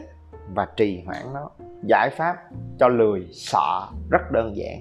và 0.56 0.68
trì 0.76 1.04
hoãn 1.06 1.34
nó. 1.34 1.50
Giải 1.84 2.10
pháp 2.10 2.36
cho 2.80 2.88
lười, 2.88 3.28
sợ 3.32 3.82
rất 4.12 4.32
đơn 4.32 4.58
giản. 4.58 4.78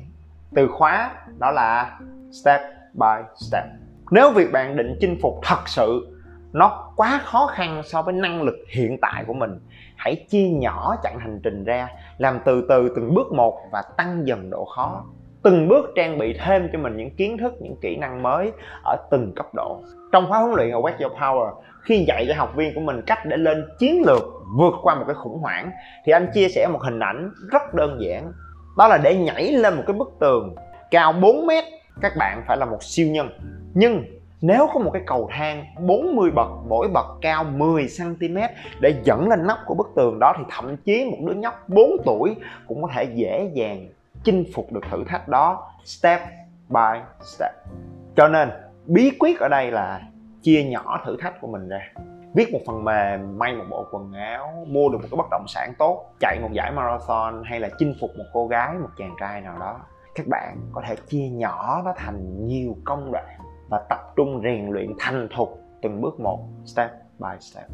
Từ 0.54 0.68
khóa 0.68 1.14
đó 1.38 1.50
là 1.50 2.00
step 2.42 2.60
by 2.94 3.22
step. 3.50 3.64
Nếu 4.10 4.30
việc 4.30 4.52
bạn 4.52 4.76
định 4.76 4.96
chinh 5.00 5.18
phục 5.22 5.34
thật 5.42 5.62
sự 5.66 6.17
nó 6.52 6.92
quá 6.96 7.20
khó 7.24 7.46
khăn 7.46 7.82
so 7.84 8.02
với 8.02 8.14
năng 8.14 8.42
lực 8.42 8.56
hiện 8.68 8.98
tại 9.00 9.24
của 9.26 9.34
mình. 9.34 9.60
Hãy 9.96 10.26
chia 10.28 10.48
nhỏ 10.48 10.96
chặng 11.02 11.18
hành 11.18 11.40
trình 11.42 11.64
ra, 11.64 11.88
làm 12.18 12.38
từ 12.44 12.66
từ 12.68 12.92
từng 12.96 13.14
bước 13.14 13.32
một 13.32 13.58
và 13.72 13.82
tăng 13.96 14.26
dần 14.26 14.50
độ 14.50 14.64
khó. 14.64 15.04
Từng 15.42 15.68
bước 15.68 15.90
trang 15.96 16.18
bị 16.18 16.36
thêm 16.44 16.68
cho 16.72 16.78
mình 16.78 16.96
những 16.96 17.10
kiến 17.16 17.38
thức, 17.38 17.54
những 17.60 17.76
kỹ 17.80 17.96
năng 17.96 18.22
mới 18.22 18.52
ở 18.84 18.96
từng 19.10 19.32
cấp 19.36 19.46
độ. 19.54 19.80
Trong 20.12 20.26
khóa 20.28 20.38
huấn 20.38 20.54
luyện 20.54 20.70
Awake 20.70 20.96
Your 21.00 21.12
Power, 21.12 21.54
khi 21.82 22.04
dạy 22.08 22.24
cho 22.28 22.34
học 22.36 22.52
viên 22.56 22.74
của 22.74 22.80
mình 22.80 23.02
cách 23.06 23.18
để 23.26 23.36
lên 23.36 23.64
chiến 23.78 24.02
lược 24.06 24.22
vượt 24.58 24.74
qua 24.82 24.94
một 24.94 25.04
cái 25.06 25.14
khủng 25.14 25.38
hoảng, 25.38 25.70
thì 26.04 26.12
anh 26.12 26.30
chia 26.34 26.48
sẻ 26.48 26.68
một 26.72 26.82
hình 26.82 27.00
ảnh 27.00 27.30
rất 27.52 27.74
đơn 27.74 27.98
giản. 28.00 28.32
Đó 28.78 28.88
là 28.88 28.98
để 28.98 29.16
nhảy 29.16 29.52
lên 29.52 29.74
một 29.74 29.82
cái 29.86 29.96
bức 29.96 30.08
tường, 30.20 30.54
cao 30.90 31.12
4 31.12 31.46
mét. 31.46 31.64
Các 32.00 32.12
bạn 32.18 32.42
phải 32.46 32.56
là 32.56 32.64
một 32.66 32.82
siêu 32.82 33.08
nhân, 33.08 33.28
nhưng 33.74 34.04
nếu 34.40 34.68
có 34.74 34.80
một 34.80 34.90
cái 34.92 35.02
cầu 35.06 35.28
thang 35.32 35.64
40 35.80 36.30
bậc, 36.30 36.48
mỗi 36.68 36.88
bậc 36.88 37.06
cao 37.20 37.44
10 37.44 37.86
cm 37.98 38.36
để 38.80 39.00
dẫn 39.04 39.28
lên 39.28 39.46
nóc 39.46 39.58
của 39.66 39.74
bức 39.74 39.90
tường 39.96 40.18
đó, 40.18 40.34
thì 40.38 40.44
thậm 40.50 40.76
chí 40.76 41.04
một 41.10 41.16
đứa 41.26 41.34
nhóc 41.34 41.68
4 41.68 41.90
tuổi 42.04 42.36
cũng 42.68 42.82
có 42.82 42.88
thể 42.94 43.04
dễ 43.04 43.50
dàng 43.54 43.88
chinh 44.24 44.44
phục 44.54 44.72
được 44.72 44.80
thử 44.90 45.04
thách 45.08 45.28
đó 45.28 45.70
step 45.84 46.20
by 46.68 46.98
step. 47.22 47.52
Cho 48.16 48.28
nên, 48.28 48.50
bí 48.86 49.10
quyết 49.18 49.40
ở 49.40 49.48
đây 49.48 49.70
là 49.70 50.00
chia 50.42 50.64
nhỏ 50.64 51.00
thử 51.06 51.16
thách 51.20 51.40
của 51.40 51.46
mình 51.46 51.68
ra. 51.68 51.80
Viết 52.34 52.52
một 52.52 52.58
phần 52.66 52.84
mềm, 52.84 53.38
may 53.38 53.54
một 53.54 53.64
bộ 53.70 53.86
quần 53.92 54.12
áo, 54.12 54.66
mua 54.66 54.88
được 54.88 54.98
một 54.98 55.08
cái 55.10 55.16
bất 55.16 55.26
động 55.30 55.44
sản 55.48 55.72
tốt, 55.78 56.04
chạy 56.20 56.38
một 56.42 56.48
giải 56.52 56.72
marathon 56.72 57.42
hay 57.44 57.60
là 57.60 57.68
chinh 57.78 57.94
phục 58.00 58.10
một 58.18 58.24
cô 58.32 58.46
gái, 58.46 58.74
một 58.74 58.88
chàng 58.98 59.16
trai 59.20 59.40
nào 59.40 59.58
đó. 59.58 59.80
Các 60.14 60.26
bạn 60.26 60.56
có 60.72 60.82
thể 60.86 60.96
chia 60.96 61.28
nhỏ 61.28 61.82
nó 61.84 61.92
thành 61.96 62.46
nhiều 62.46 62.76
công 62.84 63.12
đoạn 63.12 63.38
và 63.68 63.80
tập 63.88 64.00
trung 64.16 64.40
rèn 64.44 64.70
luyện 64.70 64.92
thành 64.98 65.28
thục 65.36 65.60
từng 65.82 66.00
bước 66.00 66.20
một, 66.20 66.48
step 66.64 66.90
by 67.18 67.40
step. 67.40 67.66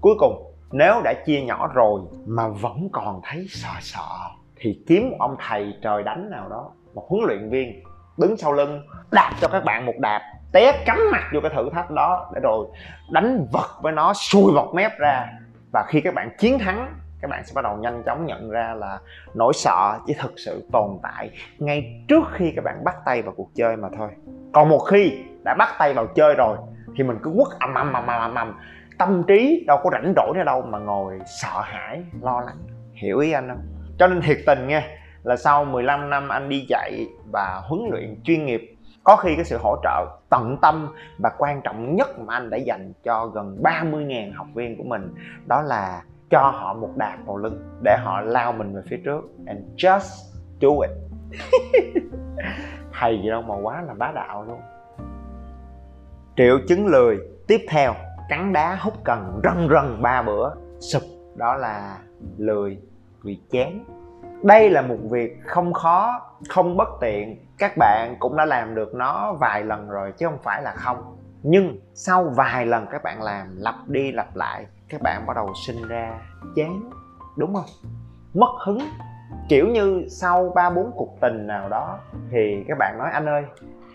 Cuối 0.00 0.14
cùng, 0.18 0.52
nếu 0.72 1.00
đã 1.04 1.14
chia 1.26 1.40
nhỏ 1.40 1.70
rồi 1.74 2.00
mà 2.26 2.48
vẫn 2.48 2.88
còn 2.92 3.20
thấy 3.24 3.46
sợ 3.48 3.72
sợ, 3.80 4.08
thì 4.56 4.82
kiếm 4.86 5.10
một 5.10 5.16
ông 5.18 5.36
thầy 5.48 5.74
trời 5.82 6.02
đánh 6.02 6.30
nào 6.30 6.48
đó. 6.48 6.70
Một 6.94 7.06
huấn 7.08 7.24
luyện 7.26 7.50
viên 7.50 7.82
đứng 8.18 8.36
sau 8.36 8.52
lưng, 8.52 8.80
đạp 9.12 9.32
cho 9.40 9.48
các 9.48 9.64
bạn 9.64 9.86
một 9.86 9.92
đạp, 9.98 10.22
té 10.52 10.84
cắm 10.86 10.98
mặt 11.12 11.22
vô 11.34 11.40
cái 11.42 11.50
thử 11.54 11.70
thách 11.72 11.90
đó 11.90 12.30
để 12.34 12.40
rồi 12.40 12.66
đánh 13.10 13.46
vật 13.52 13.78
với 13.82 13.92
nó, 13.92 14.12
xui 14.14 14.52
bọt 14.54 14.74
mép 14.74 14.92
ra. 14.98 15.26
Và 15.72 15.84
khi 15.88 16.00
các 16.00 16.14
bạn 16.14 16.30
chiến 16.38 16.58
thắng 16.58 16.94
các 17.20 17.30
bạn 17.30 17.44
sẽ 17.44 17.52
bắt 17.54 17.62
đầu 17.62 17.76
nhanh 17.76 18.02
chóng 18.06 18.26
nhận 18.26 18.50
ra 18.50 18.74
là 18.74 18.98
nỗi 19.34 19.52
sợ 19.54 19.98
chỉ 20.06 20.14
thực 20.18 20.32
sự 20.36 20.68
tồn 20.72 20.90
tại 21.02 21.30
ngay 21.58 22.04
trước 22.08 22.24
khi 22.32 22.52
các 22.56 22.64
bạn 22.64 22.84
bắt 22.84 22.96
tay 23.04 23.22
vào 23.22 23.34
cuộc 23.36 23.50
chơi 23.54 23.76
mà 23.76 23.88
thôi. 23.98 24.08
Còn 24.52 24.68
một 24.68 24.78
khi 24.78 25.12
đã 25.44 25.54
bắt 25.58 25.68
tay 25.78 25.94
vào 25.94 26.06
chơi 26.06 26.34
rồi, 26.34 26.56
thì 26.96 27.04
mình 27.04 27.18
cứ 27.22 27.32
quất 27.36 27.58
ầm 27.60 27.74
ầm 27.74 27.92
ầm 27.92 28.06
ầm 28.06 28.34
ầm. 28.34 28.58
Tâm 28.98 29.22
trí 29.28 29.64
đâu 29.66 29.78
có 29.82 29.90
rảnh 29.92 30.12
rỗi 30.16 30.32
nữa 30.34 30.44
đâu 30.44 30.62
mà 30.62 30.78
ngồi 30.78 31.18
sợ 31.40 31.60
hãi, 31.62 32.02
lo 32.22 32.40
lắng. 32.40 32.56
Hiểu 32.92 33.18
ý 33.18 33.32
anh 33.32 33.48
không? 33.48 33.60
Cho 33.98 34.06
nên 34.06 34.20
thiệt 34.20 34.38
tình 34.46 34.66
nghe 34.66 34.82
là 35.22 35.36
sau 35.36 35.64
15 35.64 36.10
năm 36.10 36.28
anh 36.28 36.48
đi 36.48 36.66
dạy 36.68 37.06
và 37.32 37.62
huấn 37.68 37.80
luyện 37.90 38.20
chuyên 38.24 38.46
nghiệp, 38.46 38.76
có 39.04 39.16
khi 39.16 39.34
cái 39.36 39.44
sự 39.44 39.58
hỗ 39.62 39.76
trợ 39.82 40.06
tận 40.30 40.56
tâm 40.62 40.94
và 41.18 41.30
quan 41.38 41.60
trọng 41.62 41.96
nhất 41.96 42.18
mà 42.18 42.34
anh 42.34 42.50
đã 42.50 42.56
dành 42.56 42.92
cho 43.04 43.26
gần 43.26 43.58
30.000 43.62 44.32
học 44.34 44.46
viên 44.54 44.76
của 44.78 44.84
mình, 44.84 45.14
đó 45.46 45.62
là 45.62 46.02
cho 46.30 46.40
họ 46.54 46.74
một 46.74 46.90
đạp 46.96 47.16
vào 47.26 47.36
lưng 47.36 47.80
để 47.82 47.96
họ 48.04 48.20
lao 48.20 48.52
mình 48.52 48.74
về 48.74 48.82
phía 48.90 48.96
trước. 49.04 49.20
And 49.46 49.60
just 49.76 50.32
do 50.58 50.68
it. 50.82 50.90
Thầy 52.92 53.20
gì 53.22 53.28
đâu 53.30 53.42
mà 53.42 53.54
quá 53.62 53.82
là 53.82 53.94
bá 53.94 54.12
đạo 54.14 54.44
luôn. 54.44 54.60
Triệu 56.36 56.58
chứng 56.68 56.86
lười. 56.86 57.18
Tiếp 57.46 57.60
theo, 57.68 57.94
cắn 58.28 58.52
đá 58.52 58.74
hút 58.80 58.94
cần 59.04 59.40
rần 59.44 59.68
rần 59.70 60.02
ba 60.02 60.22
bữa. 60.22 60.50
Sụp. 60.80 61.02
Đó 61.36 61.54
là 61.54 61.98
lười 62.36 62.78
vì 63.22 63.38
chán. 63.50 63.84
Đây 64.42 64.70
là 64.70 64.82
một 64.82 64.96
việc 65.10 65.40
không 65.44 65.72
khó, 65.72 66.20
không 66.48 66.76
bất 66.76 66.88
tiện. 67.00 67.46
Các 67.58 67.72
bạn 67.78 68.16
cũng 68.18 68.36
đã 68.36 68.44
làm 68.44 68.74
được 68.74 68.94
nó 68.94 69.32
vài 69.32 69.64
lần 69.64 69.88
rồi 69.88 70.12
chứ 70.12 70.26
không 70.26 70.38
phải 70.42 70.62
là 70.62 70.72
không. 70.72 71.16
Nhưng 71.42 71.78
sau 71.94 72.24
vài 72.24 72.66
lần 72.66 72.86
các 72.90 73.02
bạn 73.02 73.22
làm, 73.22 73.56
lặp 73.56 73.74
đi 73.86 74.12
lặp 74.12 74.36
lại 74.36 74.66
các 74.88 75.02
bạn 75.02 75.26
bắt 75.26 75.36
đầu 75.36 75.52
sinh 75.66 75.88
ra 75.88 76.20
chán 76.56 76.90
đúng 77.36 77.54
không? 77.54 77.92
Mất 78.34 78.54
hứng. 78.66 78.78
Kiểu 79.48 79.68
như 79.68 80.06
sau 80.08 80.52
ba 80.54 80.70
bốn 80.70 80.90
cuộc 80.94 81.16
tình 81.20 81.46
nào 81.46 81.68
đó 81.68 81.98
thì 82.30 82.64
các 82.68 82.78
bạn 82.78 82.98
nói 82.98 83.10
anh 83.12 83.26
ơi 83.26 83.44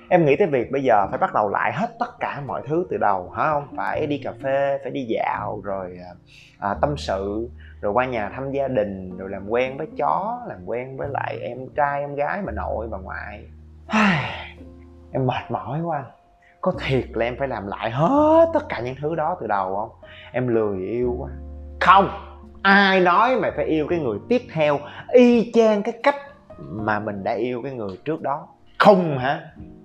em 0.09 0.25
nghĩ 0.25 0.35
tới 0.35 0.47
việc 0.47 0.71
bây 0.71 0.83
giờ 0.83 1.07
phải 1.09 1.17
bắt 1.17 1.33
đầu 1.33 1.49
lại 1.49 1.73
hết 1.73 1.87
tất 1.99 2.19
cả 2.19 2.41
mọi 2.47 2.61
thứ 2.67 2.85
từ 2.89 2.97
đầu 2.97 3.29
hả 3.29 3.51
không 3.51 3.67
phải 3.77 4.07
đi 4.07 4.17
cà 4.23 4.33
phê 4.43 4.79
phải 4.83 4.91
đi 4.91 5.05
dạo 5.09 5.61
rồi 5.63 5.97
à, 6.05 6.11
à, 6.59 6.75
tâm 6.81 6.97
sự 6.97 7.49
rồi 7.81 7.91
qua 7.91 8.05
nhà 8.05 8.29
thăm 8.29 8.51
gia 8.51 8.67
đình 8.67 9.17
rồi 9.17 9.29
làm 9.29 9.49
quen 9.49 9.77
với 9.77 9.87
chó 9.97 10.41
làm 10.47 10.65
quen 10.65 10.97
với 10.97 11.07
lại 11.11 11.39
em 11.41 11.57
trai 11.75 12.01
em 12.01 12.15
gái 12.15 12.41
bà 12.45 12.51
nội 12.51 12.87
bà 12.91 12.97
ngoại. 12.97 13.45
Em 15.11 15.27
mệt 15.27 15.51
mỏi 15.51 15.81
quá 15.81 15.97
anh 15.97 16.20
có 16.61 16.73
thiệt 16.85 17.05
là 17.13 17.25
em 17.25 17.35
phải 17.39 17.47
làm 17.47 17.67
lại 17.67 17.91
hết 17.91 18.49
tất 18.53 18.69
cả 18.69 18.79
những 18.79 18.95
thứ 19.01 19.15
đó 19.15 19.37
từ 19.41 19.47
đầu 19.47 19.75
không? 19.75 20.09
Em 20.31 20.47
lười 20.47 20.79
yêu 20.79 21.15
quá. 21.19 21.29
Không, 21.79 22.09
ai 22.61 22.99
nói 22.99 23.35
mày 23.35 23.51
phải 23.55 23.65
yêu 23.65 23.87
cái 23.89 23.99
người 23.99 24.19
tiếp 24.29 24.41
theo 24.53 24.79
y 25.13 25.51
chang 25.53 25.83
cái 25.83 25.93
cách 26.03 26.15
mà 26.57 26.99
mình 26.99 27.23
đã 27.23 27.33
yêu 27.33 27.61
cái 27.63 27.71
người 27.71 27.97
trước 28.05 28.21
đó? 28.21 28.47
Không 28.79 29.17
hả? 29.17 29.41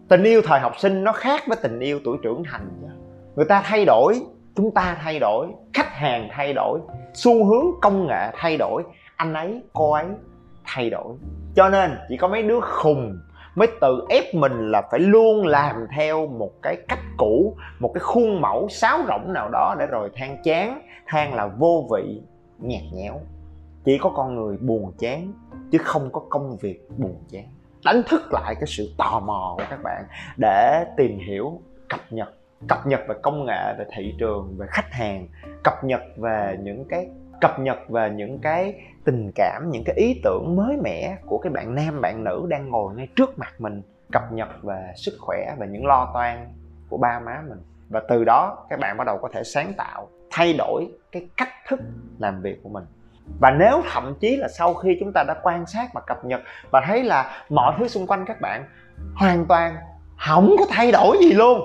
Tình 0.09 0.23
yêu 0.23 0.43
thời 0.45 0.61
học 0.61 0.73
sinh 0.79 1.05
nó 1.05 1.13
khác 1.13 1.43
với 1.47 1.57
tình 1.63 1.81
yêu 1.81 2.01
tuổi 2.05 2.19
trưởng 2.23 2.43
thành 2.51 2.69
người 3.37 3.45
ta 3.49 3.63
thay 3.65 3.85
đổi, 3.85 4.21
chúng 4.55 4.75
ta 4.75 4.97
thay 5.03 5.19
đổi, 5.19 5.47
khách 5.75 5.93
hàng 5.93 6.29
thay 6.33 6.53
đổi, 6.53 6.81
xu 7.15 7.45
hướng 7.45 7.65
công 7.83 8.07
nghệ 8.07 8.31
thay 8.35 8.57
đổi, 8.57 8.83
anh 9.17 9.35
ấy, 9.35 9.63
cô 9.73 9.93
ấy 9.93 10.07
thay 10.65 10.91
đổi. 10.91 11.15
Cho 11.57 11.69
nên 11.69 11.99
chỉ 12.09 12.17
có 12.17 12.29
mấy 12.29 12.43
đứa 12.43 12.61
khùng 12.61 13.19
mới 13.57 13.69
tự 13.81 14.07
ép 14.09 14.35
mình 14.35 14.71
là 14.71 14.83
phải 14.91 15.01
luôn 15.01 15.47
làm 15.47 15.87
theo 15.97 16.27
một 16.27 16.51
cái 16.63 16.77
cách 16.89 17.03
cũ, 17.17 17.57
một 17.79 17.91
cái 17.95 18.01
khuôn 18.01 18.41
mẫu 18.41 18.69
sáo 18.71 18.99
rỗng 19.09 19.33
nào 19.33 19.49
đó 19.53 19.75
để 19.79 19.87
rồi 19.87 20.11
than 20.15 20.37
chán. 20.45 20.83
Than 21.07 21.35
là 21.35 21.47
vô 21.47 21.89
vị, 21.93 22.23
nhạt 22.59 22.83
nhẽo. 22.93 23.21
Chỉ 23.85 23.99
có 23.99 24.11
con 24.11 24.35
người 24.35 24.57
buồn 24.57 24.93
chán, 24.99 25.33
chứ 25.71 25.79
không 25.79 26.11
có 26.13 26.21
công 26.31 26.57
việc 26.57 26.89
buồn 26.99 27.17
chán. 27.31 27.45
Đánh 27.85 28.03
thức 28.09 28.23
lại 28.33 28.55
cái 28.55 28.67
sự 28.67 28.95
tò 28.99 29.21
mò 29.21 29.55
của 29.59 29.65
các 29.71 29.83
bạn 29.83 30.05
để 30.37 30.85
tìm 30.97 31.19
hiểu 31.19 31.61
cập 31.89 32.01
nhật 32.11 32.29
cập 32.69 32.87
nhật 32.87 33.01
về 33.09 33.15
công 33.23 33.45
nghệ, 33.45 33.75
về 33.79 33.85
thị 33.97 34.15
trường, 34.19 34.55
về 34.59 34.67
khách 34.71 34.93
hàng, 34.93 35.29
cập 35.65 35.85
nhật 35.85 36.01
về 36.17 36.57
những 36.61 36.85
cái, 36.89 37.09
cập 37.41 37.61
nhật 37.61 37.79
về 37.89 38.11
những 38.11 38.39
cái 38.39 38.75
tình 39.07 39.33
cảm, 39.35 39.71
những 39.71 39.85
cái 39.85 39.97
ý 39.97 40.21
tưởng 40.25 40.57
mới 40.57 40.77
mẻ 40.77 41.19
của 41.27 41.39
cái 41.39 41.53
bạn 41.53 41.75
nam, 41.75 42.01
bạn 42.01 42.25
nữ 42.25 42.47
đang 42.49 42.71
ngồi 42.71 42.95
ngay 42.95 43.09
trước 43.17 43.39
mặt 43.39 43.53
mình, 43.59 43.83
cập 44.13 44.33
nhật 44.33 44.49
về 44.63 44.93
sức 44.97 45.17
khỏe 45.21 45.55
và 45.59 45.67
những 45.67 45.87
lo 45.87 46.11
toan 46.15 46.49
của 46.89 46.97
ba 46.97 47.21
má 47.21 47.43
mình. 47.49 47.59
Và 47.89 48.03
từ 48.09 48.25
đó, 48.25 48.67
các 48.71 48.81
bạn 48.81 48.97
bắt 48.97 49.07
đầu 49.07 49.19
có 49.23 49.29
thể 49.33 49.43
sáng 49.45 49.73
tạo, 49.77 50.09
thay 50.31 50.53
đổi 50.53 50.89
cái 51.13 51.29
cách 51.37 51.49
thức 51.69 51.81
làm 52.19 52.43
việc 52.43 52.63
của 52.63 52.69
mình. 52.69 52.85
Và 53.41 53.51
nếu 53.51 53.83
thậm 53.93 54.15
chí 54.21 54.37
là 54.37 54.49
sau 54.49 54.75
khi 54.75 54.97
chúng 55.01 55.13
ta 55.15 55.25
đã 55.29 55.35
quan 55.43 55.67
sát 55.67 55.89
và 55.95 56.01
cập 56.01 56.25
nhật 56.25 56.41
và 56.71 56.83
thấy 56.87 57.03
là 57.03 57.45
mọi 57.49 57.75
thứ 57.79 57.89
xung 57.89 58.07
quanh 58.07 58.25
các 58.27 58.41
bạn 58.41 58.65
hoàn 59.15 59.47
toàn 59.47 59.77
không 60.19 60.55
có 60.59 60.67
thay 60.71 60.93
đổi 60.93 61.17
gì 61.21 61.33
luôn, 61.33 61.61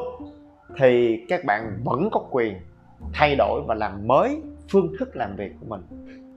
thì 0.77 1.19
các 1.29 1.45
bạn 1.45 1.81
vẫn 1.83 2.10
có 2.12 2.24
quyền 2.31 2.55
thay 3.13 3.36
đổi 3.36 3.62
và 3.67 3.75
làm 3.75 4.07
mới 4.07 4.41
phương 4.71 4.93
thức 4.99 5.15
làm 5.15 5.35
việc 5.35 5.51
của 5.59 5.65
mình. 5.69 5.81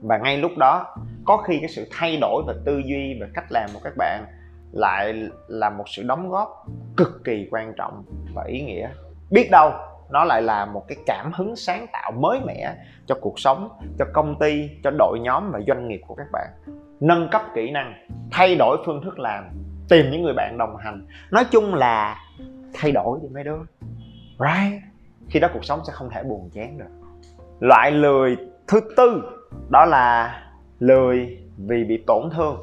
Và 0.01 0.17
ngay 0.17 0.37
lúc 0.37 0.51
đó, 0.57 0.95
có 1.25 1.37
khi 1.37 1.57
cái 1.59 1.69
sự 1.69 1.87
thay 1.91 2.17
đổi 2.21 2.43
về 2.47 2.53
tư 2.65 2.81
duy 2.85 3.17
và 3.21 3.27
cách 3.33 3.45
làm 3.49 3.69
của 3.73 3.79
các 3.83 3.93
bạn 3.97 4.25
lại 4.71 5.29
là 5.47 5.69
một 5.69 5.83
sự 5.87 6.03
đóng 6.03 6.29
góp 6.29 6.67
cực 6.97 7.21
kỳ 7.23 7.47
quan 7.51 7.73
trọng 7.77 8.03
và 8.33 8.43
ý 8.43 8.61
nghĩa. 8.61 8.89
Biết 9.31 9.49
đâu, 9.51 9.71
nó 10.09 10.23
lại 10.23 10.41
là 10.41 10.65
một 10.65 10.85
cái 10.87 10.97
cảm 11.05 11.31
hứng 11.33 11.55
sáng 11.55 11.87
tạo 11.93 12.11
mới 12.11 12.39
mẻ 12.45 12.75
cho 13.05 13.15
cuộc 13.21 13.39
sống, 13.39 13.69
cho 13.99 14.05
công 14.13 14.39
ty, 14.39 14.69
cho 14.83 14.91
đội 14.99 15.19
nhóm 15.19 15.51
và 15.51 15.59
doanh 15.67 15.87
nghiệp 15.87 16.01
của 16.07 16.15
các 16.15 16.27
bạn. 16.31 16.47
Nâng 16.99 17.27
cấp 17.31 17.41
kỹ 17.55 17.71
năng, 17.71 17.93
thay 18.31 18.55
đổi 18.55 18.77
phương 18.85 19.01
thức 19.03 19.19
làm, 19.19 19.43
tìm 19.89 20.05
những 20.11 20.21
người 20.21 20.33
bạn 20.33 20.57
đồng 20.57 20.75
hành. 20.77 21.07
Nói 21.31 21.45
chung 21.51 21.73
là 21.73 22.17
thay 22.73 22.91
đổi 22.91 23.19
thì 23.21 23.27
mấy 23.27 23.43
đứa 23.43 23.57
right? 24.39 24.81
Khi 25.29 25.39
đó 25.39 25.47
cuộc 25.53 25.65
sống 25.65 25.79
sẽ 25.87 25.93
không 25.93 26.09
thể 26.09 26.23
buồn 26.23 26.49
chán 26.53 26.77
được 26.77 26.94
loại 27.59 27.91
lười 27.91 28.37
thứ 28.67 28.79
tư, 28.97 29.23
đó 29.69 29.85
là 29.85 30.35
lười 30.79 31.37
vì 31.57 31.83
bị 31.83 32.03
tổn 32.07 32.29
thương. 32.35 32.59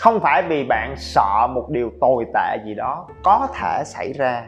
Không 0.00 0.20
phải 0.20 0.42
vì 0.42 0.64
bạn 0.64 0.94
sợ 0.96 1.46
một 1.50 1.70
điều 1.70 1.92
tồi 2.00 2.26
tệ 2.34 2.56
gì 2.64 2.74
đó 2.74 3.08
có 3.22 3.48
thể 3.54 3.82
xảy 3.86 4.12
ra, 4.12 4.46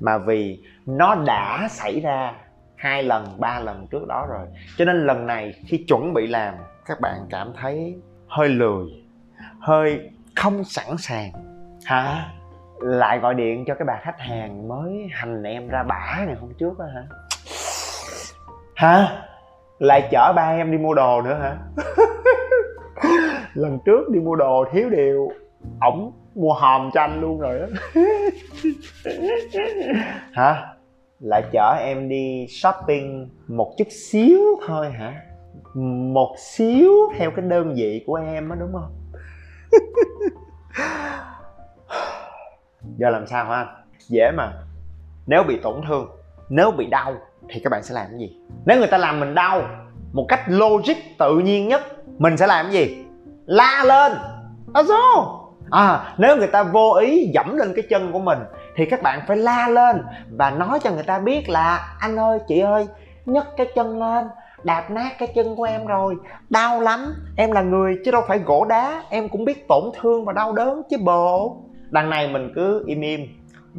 mà 0.00 0.18
vì 0.18 0.62
nó 0.86 1.14
đã 1.14 1.68
xảy 1.70 2.00
ra 2.00 2.32
hai 2.76 3.02
lần, 3.02 3.26
ba 3.38 3.60
lần 3.60 3.86
trước 3.90 4.06
đó 4.08 4.26
rồi. 4.28 4.46
Cho 4.76 4.84
nên 4.84 5.06
lần 5.06 5.26
này 5.26 5.54
khi 5.66 5.84
chuẩn 5.88 6.14
bị 6.14 6.26
làm, 6.26 6.54
các 6.86 7.00
bạn 7.00 7.14
cảm 7.30 7.52
thấy 7.60 7.96
hơi 8.28 8.48
lười, 8.48 8.86
hơi 9.60 10.10
không 10.36 10.64
sẵn 10.64 10.96
sàng. 10.98 11.30
Hả? 11.84 12.28
Lại 12.80 13.18
gọi 13.18 13.34
điện 13.34 13.64
cho 13.66 13.74
cái 13.74 13.84
bà 13.86 13.98
khách 14.02 14.20
hàng 14.20 14.68
mới 14.68 15.08
hành 15.12 15.42
em 15.42 15.68
ra 15.68 15.82
bả 15.82 16.24
ngày 16.26 16.36
hôm 16.40 16.50
trước 16.58 16.78
á 16.78 16.86
hả? 16.94 17.02
Hả? 18.74 19.22
Lại 19.78 20.08
chở 20.10 20.32
ba 20.36 20.42
em 20.42 20.70
đi 20.70 20.78
mua 20.78 20.94
đồ 20.94 21.22
nữa 21.22 21.34
hả? 21.34 21.58
Lần 23.54 23.78
trước 23.84 24.08
đi 24.10 24.20
mua 24.20 24.36
đồ 24.36 24.64
thiếu 24.72 24.90
điều 24.90 25.30
ổng 25.80 26.12
mua 26.34 26.52
hòm 26.52 26.90
cho 26.94 27.00
anh 27.00 27.20
luôn 27.20 27.40
rồi 27.40 27.60
á. 27.60 27.66
Hả? 30.32 30.74
Lại 31.20 31.42
chở 31.52 31.76
em 31.80 32.08
đi 32.08 32.46
shopping 32.48 33.28
một 33.48 33.74
chút 33.78 33.88
xíu 33.90 34.40
thôi 34.66 34.90
hả? 34.90 35.22
Một 36.12 36.34
xíu 36.38 36.92
theo 37.16 37.30
cái 37.30 37.44
đơn 37.44 37.74
vị 37.74 38.04
của 38.06 38.14
em 38.14 38.48
á 38.48 38.56
đúng 38.60 38.72
không? 38.72 38.94
Giờ 42.98 43.10
làm 43.10 43.26
sao 43.26 43.44
hả 43.44 43.54
anh? 43.54 43.68
Dễ 43.98 44.30
mà. 44.36 44.52
Nếu 45.26 45.42
bị 45.42 45.58
tổn 45.62 45.80
thương 45.88 46.18
nếu 46.48 46.70
bị 46.70 46.86
đau 46.86 47.14
thì 47.48 47.60
các 47.64 47.70
bạn 47.70 47.82
sẽ 47.82 47.94
làm 47.94 48.06
cái 48.10 48.18
gì? 48.18 48.36
Nếu 48.66 48.78
người 48.78 48.86
ta 48.86 48.98
làm 48.98 49.20
mình 49.20 49.34
đau 49.34 49.62
một 50.12 50.26
cách 50.28 50.40
logic 50.46 50.96
tự 51.18 51.38
nhiên 51.38 51.68
nhất 51.68 51.82
mình 52.18 52.36
sẽ 52.36 52.46
làm 52.46 52.66
cái 52.66 52.74
gì? 52.74 53.04
La 53.46 53.84
lên. 53.84 54.12
À, 54.74 54.82
sao? 54.88 55.44
à 55.70 56.14
nếu 56.18 56.36
người 56.36 56.46
ta 56.46 56.62
vô 56.62 56.92
ý 56.92 57.30
dẫm 57.34 57.56
lên 57.56 57.72
cái 57.76 57.84
chân 57.90 58.12
của 58.12 58.18
mình 58.18 58.38
thì 58.76 58.86
các 58.86 59.02
bạn 59.02 59.20
phải 59.26 59.36
la 59.36 59.68
lên 59.68 60.04
và 60.36 60.50
nói 60.50 60.78
cho 60.82 60.90
người 60.90 61.02
ta 61.02 61.18
biết 61.18 61.48
là 61.48 61.96
anh 62.00 62.16
ơi 62.16 62.38
chị 62.48 62.60
ơi 62.60 62.86
nhấc 63.26 63.56
cái 63.56 63.66
chân 63.74 63.98
lên 63.98 64.26
đạp 64.64 64.90
nát 64.90 65.18
cái 65.18 65.28
chân 65.34 65.56
của 65.56 65.64
em 65.64 65.86
rồi 65.86 66.16
đau 66.50 66.80
lắm 66.80 67.14
em 67.36 67.52
là 67.52 67.62
người 67.62 67.98
chứ 68.04 68.10
đâu 68.10 68.22
phải 68.28 68.38
gỗ 68.38 68.64
đá 68.64 69.02
em 69.10 69.28
cũng 69.28 69.44
biết 69.44 69.68
tổn 69.68 69.84
thương 70.00 70.24
và 70.24 70.32
đau 70.32 70.52
đớn 70.52 70.82
chứ 70.90 70.96
bộ. 71.04 71.56
Đằng 71.90 72.10
này 72.10 72.28
mình 72.28 72.52
cứ 72.54 72.84
im 72.86 73.00
im 73.00 73.20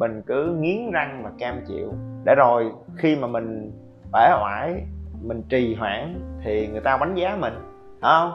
mình 0.00 0.22
cứ 0.26 0.56
nghiến 0.60 0.90
răng 0.90 1.22
và 1.24 1.30
cam 1.38 1.60
chịu. 1.68 1.94
Để 2.24 2.34
rồi 2.34 2.72
khi 2.96 3.16
mà 3.16 3.26
mình 3.26 3.72
bể 4.12 4.30
oải, 4.42 4.74
mình 5.22 5.42
trì 5.48 5.74
hoãn 5.74 6.20
thì 6.44 6.66
người 6.66 6.80
ta 6.80 6.96
đánh 6.96 7.14
giá 7.14 7.36
mình 7.36 7.54
không? 8.00 8.32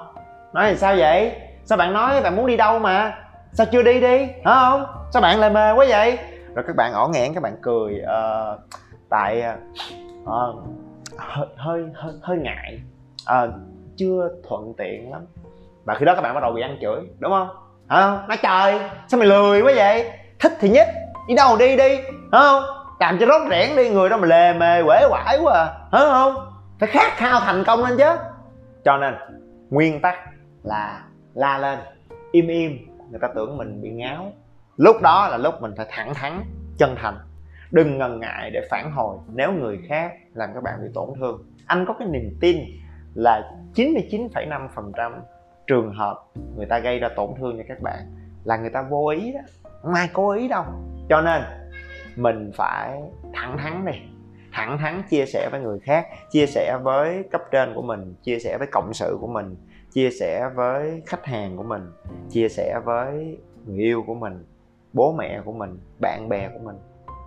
Nói 0.53 0.69
thì 0.69 0.77
sao 0.77 0.95
vậy? 0.97 1.31
Sao 1.63 1.77
bạn 1.77 1.93
nói 1.93 2.21
bạn 2.21 2.35
muốn 2.35 2.47
đi 2.47 2.57
đâu 2.57 2.79
mà? 2.79 3.17
Sao 3.51 3.67
chưa 3.71 3.83
đi 3.83 4.01
đi? 4.01 4.25
Hả 4.45 4.55
không? 4.55 4.85
Sao 5.11 5.21
bạn 5.21 5.39
lại 5.39 5.49
mê 5.49 5.71
quá 5.71 5.85
vậy? 5.89 6.19
Rồi 6.55 6.65
các 6.67 6.75
bạn 6.75 6.93
ỏ 6.93 7.07
nghẹn 7.07 7.33
các 7.33 7.43
bạn 7.43 7.55
cười 7.61 8.01
uh, 8.03 8.59
tại 9.09 9.43
uh, 10.23 10.55
hơi 11.17 11.45
hơi 11.55 11.85
hơi, 11.93 12.13
hơi 12.21 12.37
ngại. 12.37 12.81
Uh, 13.23 13.53
chưa 13.95 14.29
thuận 14.47 14.73
tiện 14.77 15.11
lắm. 15.11 15.25
Và 15.85 15.95
khi 15.95 16.05
đó 16.05 16.15
các 16.15 16.21
bạn 16.21 16.33
bắt 16.33 16.41
đầu 16.41 16.51
bị 16.51 16.61
ăn 16.61 16.77
chửi 16.81 17.01
đúng 17.19 17.31
không? 17.31 17.49
Hả 17.87 18.01
không? 18.01 18.27
Nói 18.27 18.37
trời 18.43 18.79
sao 19.07 19.19
mày 19.19 19.27
lười 19.27 19.61
quá 19.61 19.71
vậy? 19.75 20.11
Thích 20.39 20.53
thì 20.59 20.69
nhất 20.69 20.87
đi 21.27 21.35
đâu 21.35 21.57
đi 21.57 21.77
đi 21.77 21.95
hả 22.31 22.39
không? 22.39 22.63
Làm 22.99 23.17
cho 23.19 23.25
rốt 23.25 23.41
rẽn 23.49 23.75
đi 23.75 23.89
người 23.89 24.09
đó 24.09 24.17
mà 24.17 24.27
lề 24.27 24.53
mề 24.53 24.83
quể 24.83 25.07
quải 25.09 25.39
quá 25.43 25.53
à 25.53 25.65
hả 25.91 26.05
không? 26.09 26.35
Phải 26.79 26.89
khát 26.89 27.11
khao 27.15 27.39
thành 27.39 27.63
công 27.63 27.83
lên 27.83 27.97
chứ. 27.97 28.15
Cho 28.85 28.97
nên 28.97 29.13
nguyên 29.69 30.01
tắc 30.01 30.15
là 30.63 31.03
la 31.33 31.57
lên 31.57 31.79
im 32.31 32.47
im 32.47 32.77
người 33.09 33.19
ta 33.19 33.27
tưởng 33.35 33.57
mình 33.57 33.81
bị 33.81 33.89
ngáo. 33.89 34.31
Lúc 34.77 34.95
đó 35.01 35.27
là 35.31 35.37
lúc 35.37 35.61
mình 35.61 35.73
phải 35.77 35.85
thẳng 35.89 36.13
thắn 36.13 36.43
chân 36.77 36.95
thành. 37.01 37.17
Đừng 37.71 37.97
ngần 37.97 38.19
ngại 38.19 38.51
để 38.53 38.67
phản 38.71 38.91
hồi 38.91 39.17
nếu 39.33 39.51
người 39.51 39.79
khác 39.87 40.11
làm 40.33 40.49
các 40.53 40.63
bạn 40.63 40.73
bị 40.81 40.87
tổn 40.93 41.09
thương. 41.19 41.43
Anh 41.65 41.85
có 41.87 41.93
cái 41.99 42.07
niềm 42.07 42.37
tin 42.41 42.57
là 43.13 43.51
99,5% 43.75 45.11
trường 45.67 45.93
hợp 45.93 46.23
người 46.55 46.65
ta 46.65 46.79
gây 46.79 46.99
ra 46.99 47.09
tổn 47.15 47.29
thương 47.39 47.57
cho 47.57 47.63
các 47.67 47.81
bạn 47.81 47.99
là 48.43 48.57
người 48.57 48.69
ta 48.69 48.81
vô 48.81 49.07
ý 49.07 49.33
đó. 49.33 49.39
Không 49.81 49.93
ai 49.93 50.09
cố 50.13 50.31
ý 50.31 50.47
đâu 50.47 50.63
cho 51.09 51.21
nên, 51.21 51.41
mình 52.15 52.51
phải 52.55 53.01
thẳng 53.33 53.57
thắn 53.57 53.85
đi, 53.85 53.99
thẳng 54.53 54.77
thắn 54.77 55.03
chia 55.09 55.25
sẻ 55.25 55.49
với 55.51 55.61
người 55.61 55.79
khác, 55.79 56.07
chia 56.31 56.45
sẻ 56.45 56.77
với 56.83 57.23
cấp 57.31 57.41
trên 57.51 57.73
của 57.75 57.81
mình, 57.81 58.15
chia 58.23 58.39
sẻ 58.39 58.57
với 58.57 58.67
cộng 58.71 58.93
sự 58.93 59.17
của 59.21 59.27
mình, 59.27 59.55
chia 59.91 60.09
sẻ 60.19 60.49
với 60.55 61.03
khách 61.05 61.25
hàng 61.25 61.57
của 61.57 61.63
mình, 61.63 61.91
chia 62.29 62.49
sẻ 62.49 62.79
với 62.85 63.37
người 63.65 63.77
yêu 63.77 64.03
của 64.07 64.15
mình, 64.15 64.45
bố 64.93 65.15
mẹ 65.17 65.41
của 65.45 65.53
mình, 65.53 65.79
bạn 65.99 66.29
bè 66.29 66.49
của 66.49 66.59
mình. 66.63 66.75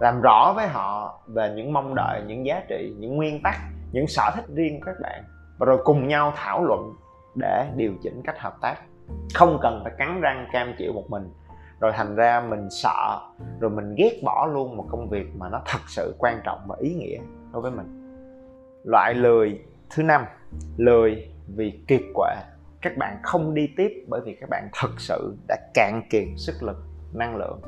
Làm 0.00 0.20
rõ 0.20 0.52
với 0.56 0.66
họ 0.66 1.20
về 1.26 1.52
những 1.56 1.72
mong 1.72 1.94
đợi, 1.94 2.22
những 2.26 2.46
giá 2.46 2.62
trị, 2.68 2.94
những 2.98 3.16
nguyên 3.16 3.42
tắc, 3.42 3.54
những 3.92 4.06
sở 4.06 4.30
thích 4.34 4.44
riêng 4.54 4.80
của 4.80 4.86
các 4.86 4.96
bạn, 5.02 5.24
và 5.58 5.66
rồi 5.66 5.78
cùng 5.84 6.08
nhau 6.08 6.32
thảo 6.36 6.64
luận 6.64 6.92
để 7.34 7.66
điều 7.76 7.92
chỉnh 8.02 8.22
cách 8.24 8.38
hợp 8.38 8.56
tác. 8.60 8.76
Không 9.34 9.58
cần 9.62 9.80
phải 9.84 9.92
cắn 9.98 10.20
răng 10.20 10.46
cam 10.52 10.74
chịu 10.78 10.92
một 10.92 11.04
mình 11.08 11.30
rồi 11.80 11.92
thành 11.94 12.14
ra 12.14 12.46
mình 12.48 12.70
sợ, 12.70 13.20
rồi 13.60 13.70
mình 13.70 13.94
ghét 13.94 14.20
bỏ 14.24 14.46
luôn 14.52 14.76
một 14.76 14.86
công 14.90 15.08
việc 15.08 15.26
mà 15.36 15.48
nó 15.48 15.62
thật 15.66 15.80
sự 15.88 16.14
quan 16.18 16.40
trọng 16.44 16.60
và 16.66 16.76
ý 16.80 16.94
nghĩa 16.94 17.18
đối 17.52 17.62
với 17.62 17.70
mình. 17.70 17.86
Loại 18.84 19.14
lười 19.14 19.60
thứ 19.90 20.02
năm 20.02 20.24
lười 20.76 21.30
vì 21.56 21.80
kiệt 21.88 22.02
quệ. 22.14 22.34
Các 22.82 22.96
bạn 22.96 23.18
không 23.22 23.54
đi 23.54 23.70
tiếp 23.76 24.04
bởi 24.08 24.20
vì 24.24 24.36
các 24.40 24.48
bạn 24.50 24.68
thật 24.72 24.90
sự 24.98 25.36
đã 25.48 25.56
cạn 25.74 26.02
kiệt 26.10 26.28
sức 26.36 26.62
lực, 26.62 26.76
năng 27.12 27.36
lượng. 27.36 27.60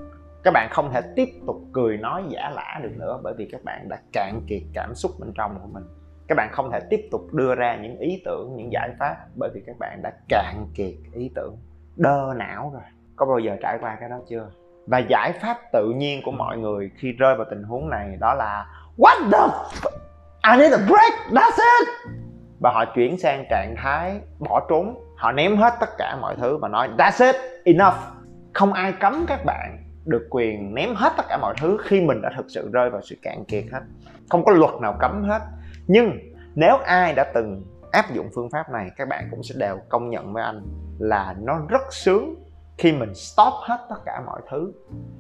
Các 0.45 0.51
bạn 0.55 0.69
không 0.71 0.91
thể 0.93 1.01
tiếp 1.17 1.29
tục 1.47 1.57
cười 1.73 1.97
nói 1.97 2.23
giả 2.29 2.51
lả 2.51 2.81
được 2.83 2.93
nữa 2.97 3.21
bởi 3.23 3.35
vì 3.39 3.49
các 3.53 3.65
bạn 3.65 3.89
đã 3.89 3.99
cạn 4.13 4.41
kiệt 4.47 4.63
cảm 4.75 4.95
xúc 4.95 5.11
bên 5.21 5.33
trong 5.35 5.59
của 5.63 5.69
mình. 5.73 5.85
Các 6.29 6.35
bạn 6.35 6.49
không 6.53 6.71
thể 6.73 6.81
tiếp 6.91 7.09
tục 7.11 7.21
đưa 7.33 7.55
ra 7.55 7.79
những 7.83 7.99
ý 7.99 8.23
tưởng, 8.25 8.57
những 8.57 8.73
giải 8.73 8.91
pháp 8.99 9.17
bởi 9.35 9.51
vì 9.55 9.63
các 9.67 9.77
bạn 9.79 10.03
đã 10.03 10.13
cạn 10.29 10.67
kiệt 10.75 10.95
ý 11.13 11.31
tưởng, 11.35 11.57
đơ 11.97 12.35
não 12.37 12.71
rồi 12.75 12.83
có 13.21 13.27
bao 13.27 13.39
giờ 13.39 13.57
trải 13.63 13.79
qua 13.81 13.97
cái 14.01 14.09
đó 14.09 14.17
chưa? 14.29 14.51
Và 14.87 14.99
giải 14.99 15.33
pháp 15.33 15.57
tự 15.73 15.93
nhiên 15.97 16.21
của 16.25 16.31
mọi 16.31 16.59
người 16.59 16.91
khi 16.99 17.13
rơi 17.13 17.35
vào 17.37 17.47
tình 17.51 17.63
huống 17.63 17.91
này 17.91 18.17
đó 18.21 18.35
là 18.35 18.67
what 18.97 19.31
the 19.33 19.39
f- 19.39 19.91
I 20.53 20.59
need 20.59 20.73
a 20.73 20.79
break 20.87 21.13
that's 21.31 21.59
it! 21.81 21.89
Và 22.61 22.71
họ 22.71 22.85
chuyển 22.95 23.19
sang 23.19 23.45
trạng 23.51 23.75
thái 23.77 24.21
bỏ 24.39 24.67
trốn. 24.69 24.95
Họ 25.17 25.33
ném 25.33 25.57
hết 25.57 25.75
tất 25.81 25.89
cả 25.99 26.17
mọi 26.21 26.37
thứ 26.37 26.57
và 26.57 26.69
nói 26.69 26.89
that's 26.99 27.33
it 27.33 27.37
enough. 27.65 27.97
Không 28.53 28.73
ai 28.73 28.93
cấm 29.01 29.25
các 29.29 29.45
bạn 29.45 29.85
được 30.05 30.27
quyền 30.31 30.75
ném 30.75 30.95
hết 30.95 31.13
tất 31.17 31.25
cả 31.29 31.39
mọi 31.41 31.55
thứ 31.61 31.79
khi 31.85 32.01
mình 32.01 32.23
đã 32.23 32.31
thực 32.37 32.47
sự 32.49 32.71
rơi 32.73 32.91
vào 32.91 33.01
sự 33.01 33.17
cạn 33.23 33.45
kiệt 33.45 33.65
hết. 33.73 33.81
Không 34.31 34.45
có 34.45 34.53
luật 34.53 34.75
nào 34.81 34.97
cấm 35.01 35.25
hết. 35.25 35.41
Nhưng 35.87 36.19
nếu 36.55 36.77
ai 36.77 37.13
đã 37.15 37.25
từng 37.35 37.65
áp 37.93 38.05
dụng 38.13 38.29
phương 38.35 38.51
pháp 38.51 38.71
này 38.71 38.91
các 38.97 39.09
bạn 39.09 39.29
cũng 39.31 39.43
sẽ 39.43 39.55
đều 39.59 39.79
công 39.89 40.11
nhận 40.11 40.33
với 40.33 40.43
anh 40.43 40.63
là 40.99 41.35
nó 41.43 41.61
rất 41.69 41.83
sướng 41.91 42.35
khi 42.81 42.93
mình 42.93 43.15
stop 43.15 43.53
hết 43.61 43.87
tất 43.91 43.97
cả 44.07 44.23
mọi 44.27 44.41
thứ, 44.51 44.73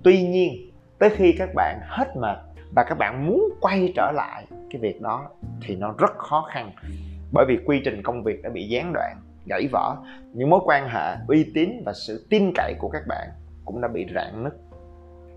tuy 0.04 0.22
nhiên, 0.22 0.70
tới 0.98 1.10
khi 1.10 1.34
các 1.38 1.48
bạn 1.54 1.80
hết 1.82 2.16
mệt 2.16 2.38
và 2.76 2.84
các 2.84 2.98
bạn 2.98 3.26
muốn 3.26 3.48
quay 3.60 3.92
trở 3.96 4.12
lại 4.14 4.46
cái 4.70 4.80
việc 4.80 5.00
đó 5.00 5.28
thì 5.62 5.76
nó 5.76 5.94
rất 5.98 6.18
khó 6.18 6.48
khăn. 6.52 6.70
Bởi 7.32 7.44
vì 7.48 7.58
quy 7.66 7.80
trình 7.84 8.02
công 8.02 8.22
việc 8.22 8.42
đã 8.42 8.50
bị 8.50 8.68
gián 8.68 8.92
đoạn, 8.92 9.16
gãy 9.46 9.68
vỡ. 9.72 9.96
Những 10.32 10.50
mối 10.50 10.60
quan 10.64 10.88
hệ 10.88 11.16
uy 11.28 11.50
tín 11.54 11.82
và 11.86 11.92
sự 11.92 12.26
tin 12.30 12.52
cậy 12.54 12.74
của 12.78 12.88
các 12.88 13.02
bạn 13.08 13.28
cũng 13.64 13.80
đã 13.80 13.88
bị 13.88 14.06
rạn 14.14 14.44
nứt. 14.44 14.52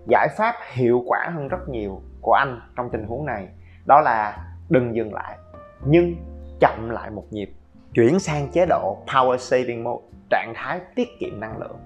Giải 0.08 0.28
pháp 0.36 0.54
hiệu 0.72 1.02
quả 1.06 1.30
hơn 1.34 1.48
rất 1.48 1.68
nhiều 1.68 2.02
của 2.20 2.32
anh 2.32 2.60
trong 2.76 2.90
tình 2.92 3.06
huống 3.06 3.26
này 3.26 3.48
đó 3.86 4.00
là 4.00 4.38
đừng 4.68 4.96
dừng 4.96 5.14
lại, 5.14 5.38
nhưng 5.86 6.16
chậm 6.60 6.90
lại 6.90 7.10
một 7.10 7.24
nhịp, 7.30 7.50
chuyển 7.94 8.18
sang 8.18 8.48
chế 8.52 8.66
độ 8.66 8.96
power 9.06 9.36
saving 9.36 9.84
mode, 9.84 10.04
trạng 10.30 10.52
thái 10.56 10.80
tiết 10.94 11.08
kiệm 11.20 11.40
năng 11.40 11.58
lượng 11.58 11.76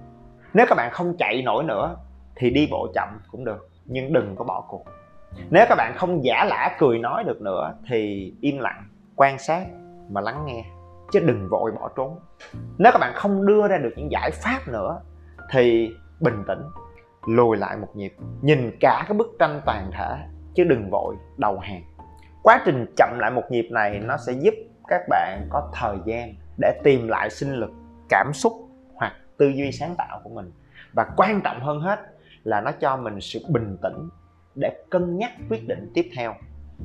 nếu 0.55 0.67
các 0.69 0.75
bạn 0.75 0.91
không 0.93 1.17
chạy 1.19 1.43
nổi 1.43 1.65
nữa 1.65 1.97
thì 2.37 2.51
đi 2.51 2.69
bộ 2.71 2.89
chậm 2.95 3.09
cũng 3.31 3.45
được, 3.45 3.69
nhưng 3.85 4.13
đừng 4.13 4.37
có 4.37 4.45
bỏ 4.45 4.65
cuộc. 4.69 4.85
Nếu 5.51 5.67
các 5.69 5.75
bạn 5.75 5.95
không 5.97 6.25
giả 6.25 6.45
lả 6.45 6.77
cười 6.79 6.99
nói 6.99 7.25
được 7.25 7.41
nữa 7.41 7.75
thì 7.89 8.33
im 8.41 8.59
lặng, 8.59 8.85
quan 9.17 9.39
sát 9.39 9.67
mà 10.11 10.21
lắng 10.21 10.45
nghe, 10.47 10.65
chứ 11.13 11.21
đừng 11.21 11.49
vội 11.49 11.73
bỏ 11.73 11.91
trốn. 11.97 12.19
Nếu 12.79 12.93
các 12.93 12.99
bạn 12.99 13.13
không 13.15 13.47
đưa 13.47 13.69
ra 13.69 13.79
được 13.79 13.93
những 13.97 14.11
giải 14.11 14.31
pháp 14.31 14.61
nữa 14.69 15.01
thì 15.51 15.91
bình 16.21 16.45
tĩnh, 16.47 16.63
lùi 17.27 17.57
lại 17.57 17.77
một 17.77 17.89
nhịp, 17.95 18.15
nhìn 18.43 18.77
cả 18.81 19.05
cái 19.09 19.17
bức 19.17 19.37
tranh 19.39 19.61
toàn 19.67 19.91
thể, 19.93 20.17
chứ 20.55 20.65
đừng 20.65 20.91
vội 20.91 21.15
đầu 21.37 21.59
hàng. 21.59 21.83
Quá 22.43 22.63
trình 22.65 22.87
chậm 22.97 23.19
lại 23.19 23.31
một 23.31 23.43
nhịp 23.51 23.69
này 23.71 24.01
nó 24.05 24.17
sẽ 24.17 24.33
giúp 24.33 24.55
các 24.89 25.01
bạn 25.09 25.47
có 25.51 25.71
thời 25.75 25.97
gian 26.05 26.35
để 26.59 26.81
tìm 26.85 27.09
lại 27.09 27.31
sinh 27.31 27.55
lực, 27.55 27.71
cảm 28.09 28.33
xúc 28.33 28.53
tư 29.39 29.49
duy 29.49 29.73
sáng 29.73 29.95
tạo 29.99 30.21
của 30.25 30.31
mình. 30.31 30.53
Và 30.93 31.07
quan 31.17 31.41
trọng 31.41 31.61
hơn 31.61 31.81
hết 31.81 32.01
là 32.45 32.61
nó 32.61 32.73
cho 32.73 32.97
mình 32.97 33.21
sự 33.21 33.41
bình 33.49 33.77
tĩnh 33.83 34.09
để 34.55 34.85
cân 34.91 35.19
nhắc 35.19 35.33
quyết 35.51 35.69
định 35.69 35.91
tiếp 35.95 36.11
theo. 36.17 36.35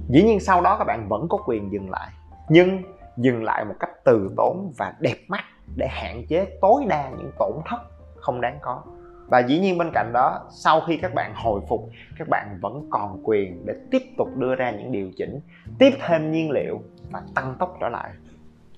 Dĩ 0.10 0.24
nhiên 0.24 0.40
sau 0.40 0.62
đó 0.62 0.76
các 0.78 0.86
bạn 0.86 1.08
vẫn 1.10 1.28
có 1.30 1.38
quyền 1.46 1.72
dừng 1.72 1.90
lại, 1.90 2.10
nhưng 2.50 2.82
dừng 3.18 3.44
lại 3.44 3.66
một 3.66 3.76
cách 3.80 3.90
từ 4.04 4.32
tốn 4.38 4.74
và 4.78 4.94
đẹp 5.00 5.18
mắt 5.28 5.44
để 5.76 5.88
hạn 5.88 6.26
chế 6.28 6.46
tối 6.62 6.86
đa 6.90 7.10
những 7.10 7.32
tổn 7.40 7.54
thất 7.66 7.78
không 8.16 8.42
đáng 8.42 8.58
có. 8.62 8.84
Và 9.28 9.40
dĩ 9.40 9.60
nhiên 9.60 9.78
bên 9.78 9.92
cạnh 9.94 10.12
đó, 10.14 10.40
sau 10.50 10.82
khi 10.82 10.98
các 10.98 11.14
bạn 11.14 11.34
hồi 11.36 11.62
phục, 11.70 11.90
các 12.18 12.28
bạn 12.30 12.58
vẫn 12.62 12.88
còn 12.90 13.22
quyền 13.24 13.66
để 13.66 13.74
tiếp 13.92 14.04
tục 14.18 14.28
đưa 14.36 14.56
ra 14.56 14.72
những 14.72 14.92
điều 14.92 15.12
chỉnh, 15.18 15.40
tiếp 15.80 15.94
thêm 16.08 16.32
nhiên 16.32 16.52
liệu 16.52 16.82
và 17.12 17.22
tăng 17.36 17.56
tốc 17.60 17.78
trở 17.82 17.90
lại. 17.90 18.10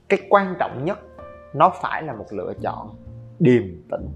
Cái 0.10 0.20
quan 0.30 0.56
trọng 0.60 0.86
nhất, 0.86 1.00
nó 1.54 1.70
phải 1.82 2.04
là 2.04 2.14
một 2.14 2.26
lựa 2.32 2.54
chọn 2.62 2.96
điềm 3.40 3.64
tĩnh. 3.92 4.10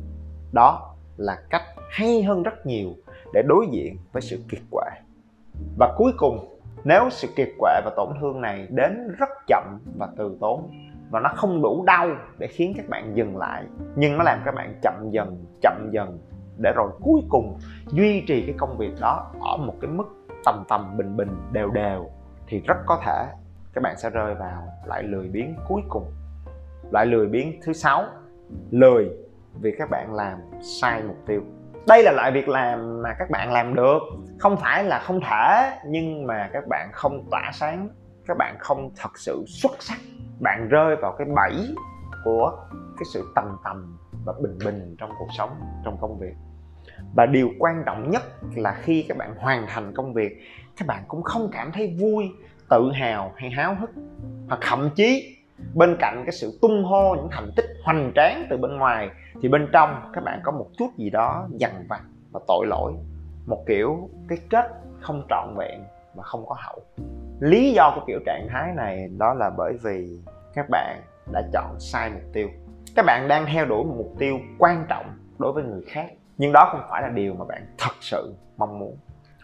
Đó 0.52 0.96
là 1.18 1.38
cách 1.50 1.64
hay 1.90 2.24
hơn 2.24 2.44
rất 2.44 2.66
nhiều 2.66 2.90
để 3.34 3.42
đối 3.48 3.68
diện 3.72 3.98
với 4.12 4.22
sự 4.22 4.44
kiệt 4.50 4.62
quệ. 4.72 4.90
Và 5.78 5.94
cuối 5.98 6.12
cùng, 6.18 6.60
nếu 6.84 7.10
sự 7.10 7.28
kiệt 7.36 7.50
quệ 7.60 7.82
và 7.86 7.92
tổn 7.96 8.08
thương 8.22 8.42
này 8.42 8.68
đến 8.70 9.16
rất 9.20 9.30
chậm 9.48 9.80
và 9.98 10.08
từ 10.18 10.38
tốn 10.42 10.72
và 11.10 11.20
nó 11.20 11.30
không 11.36 11.62
đủ 11.62 11.84
đau 11.86 12.08
để 12.38 12.48
khiến 12.48 12.74
các 12.78 12.90
bạn 12.90 13.16
dừng 13.16 13.38
lại, 13.38 13.64
nhưng 13.96 14.18
nó 14.18 14.24
làm 14.24 14.42
các 14.46 14.56
bạn 14.56 14.80
chậm 14.82 15.10
dần 15.12 15.46
chậm 15.62 15.90
dần 15.92 16.20
để 16.58 16.72
rồi 16.76 16.90
cuối 17.02 17.22
cùng 17.30 17.60
duy 17.88 18.24
trì 18.28 18.46
cái 18.46 18.56
công 18.58 18.78
việc 18.78 18.92
đó 19.02 19.32
ở 19.42 19.58
một 19.58 19.74
cái 19.82 19.92
mức 19.92 20.04
tầm 20.46 20.64
tầm 20.70 20.98
bình 20.98 21.18
bình 21.18 21.30
đều 21.52 21.70
đều, 21.70 22.10
thì 22.48 22.62
rất 22.68 22.78
có 22.86 23.02
thể 23.06 23.26
các 23.74 23.82
bạn 23.84 23.96
sẽ 23.98 24.10
rơi 24.10 24.36
vào 24.36 24.64
loại 24.86 25.04
lười 25.04 25.28
biếng 25.28 25.56
cuối 25.68 25.82
cùng. 25.90 26.06
Loại 26.92 27.06
lười 27.06 27.28
biếng 27.28 27.60
thứ 27.64 27.74
sáu 27.74 28.04
lười 28.72 29.10
vì 29.62 29.76
các 29.78 29.90
bạn 29.90 30.14
làm 30.14 30.38
sai 30.62 31.04
mục 31.04 31.18
tiêu. 31.28 31.42
Đây 31.88 32.04
là 32.04 32.12
loại 32.12 32.32
việc 32.32 32.50
làm 32.50 33.02
mà 33.02 33.16
các 33.20 33.30
bạn 33.30 33.52
làm 33.52 33.76
được. 33.76 34.00
Không 34.40 34.58
phải 34.58 34.84
là 34.84 35.00
không 35.00 35.20
thể, 35.22 35.78
nhưng 35.88 36.28
mà 36.28 36.50
các 36.54 36.68
bạn 36.68 36.90
không 36.94 37.28
tỏa 37.32 37.52
sáng, 37.54 37.90
các 38.28 38.38
bạn 38.38 38.56
không 38.60 38.92
thật 38.96 39.20
sự 39.20 39.44
xuất 39.48 39.72
sắc. 39.80 39.98
Bạn 40.40 40.68
rơi 40.70 40.96
vào 40.96 41.16
cái 41.18 41.28
bẫy 41.36 41.76
của 42.24 42.66
cái 42.72 43.06
sự 43.14 43.32
tầm 43.36 43.58
tầm 43.64 43.98
và 44.26 44.34
bình 44.42 44.58
bình 44.66 44.96
trong 45.00 45.12
cuộc 45.20 45.28
sống, 45.38 45.50
trong 45.86 45.98
công 46.02 46.20
việc. 46.20 46.34
Và 47.16 47.26
điều 47.26 47.50
quan 47.60 47.84
trọng 47.86 48.10
nhất 48.10 48.22
là 48.56 48.78
khi 48.82 49.06
các 49.10 49.18
bạn 49.18 49.36
hoàn 49.38 49.66
thành 49.68 49.94
công 49.96 50.14
việc, 50.14 50.38
các 50.78 50.88
bạn 50.88 51.04
cũng 51.08 51.24
không 51.24 51.50
cảm 51.52 51.72
thấy 51.72 51.98
vui, 52.00 52.32
tự 52.70 52.92
hào 52.92 53.32
hay 53.36 53.50
háo 53.50 53.76
hức. 53.76 53.90
Hoặc 54.48 54.60
thậm 54.62 54.90
chí 54.96 55.39
bên 55.74 55.96
cạnh 56.00 56.24
cái 56.26 56.32
sự 56.32 56.60
tung 56.62 56.84
hô, 56.84 57.16
những 57.16 57.28
thành 57.32 57.52
tích 57.56 57.66
hoành 57.84 58.12
tráng 58.16 58.48
từ 58.50 58.58
bên 58.58 58.78
ngoài, 58.78 59.10
thì 59.42 59.50
bên 59.50 59.68
trong 59.74 60.12
các 60.14 60.24
bạn 60.24 60.40
có 60.44 60.52
một 60.52 60.68
chút 60.78 60.90
gì 60.98 61.10
đó 61.10 61.48
dằn 61.52 61.86
vặt 61.90 62.02
và 62.32 62.40
tội 62.48 62.66
lỗi. 62.68 62.94
Một 63.46 63.64
kiểu 63.68 64.10
cái 64.28 64.38
kết 64.50 64.66
không 65.02 65.24
trọn 65.30 65.56
vẹn 65.58 65.84
và 66.16 66.24
không 66.24 66.46
có 66.46 66.56
hậu. 66.60 66.80
Lý 67.40 67.74
do 67.74 67.92
của 67.96 68.02
kiểu 68.08 68.20
trạng 68.26 68.48
thái 68.50 68.74
này 68.76 69.10
đó 69.18 69.34
là 69.34 69.50
bởi 69.58 69.74
vì 69.84 70.20
các 70.54 70.66
bạn 70.70 71.02
đã 71.32 71.42
chọn 71.54 71.80
sai 71.80 72.10
mục 72.10 72.24
tiêu. 72.34 72.50
Các 72.96 73.06
bạn 73.06 73.28
đang 73.28 73.46
theo 73.46 73.66
đuổi 73.66 73.84
một 73.84 73.94
mục 73.98 74.14
tiêu 74.20 74.40
quan 74.58 74.86
trọng 74.90 75.06
đối 75.38 75.54
với 75.54 75.64
người 75.64 75.82
khác, 75.88 76.12
nhưng 76.38 76.52
đó 76.54 76.70
không 76.72 76.82
phải 76.90 77.02
là 77.02 77.10
điều 77.10 77.34
mà 77.34 77.46
bạn 77.46 77.66
thật 77.78 77.94
sự 78.02 78.34
mong 78.58 78.80
muốn. 78.80 78.98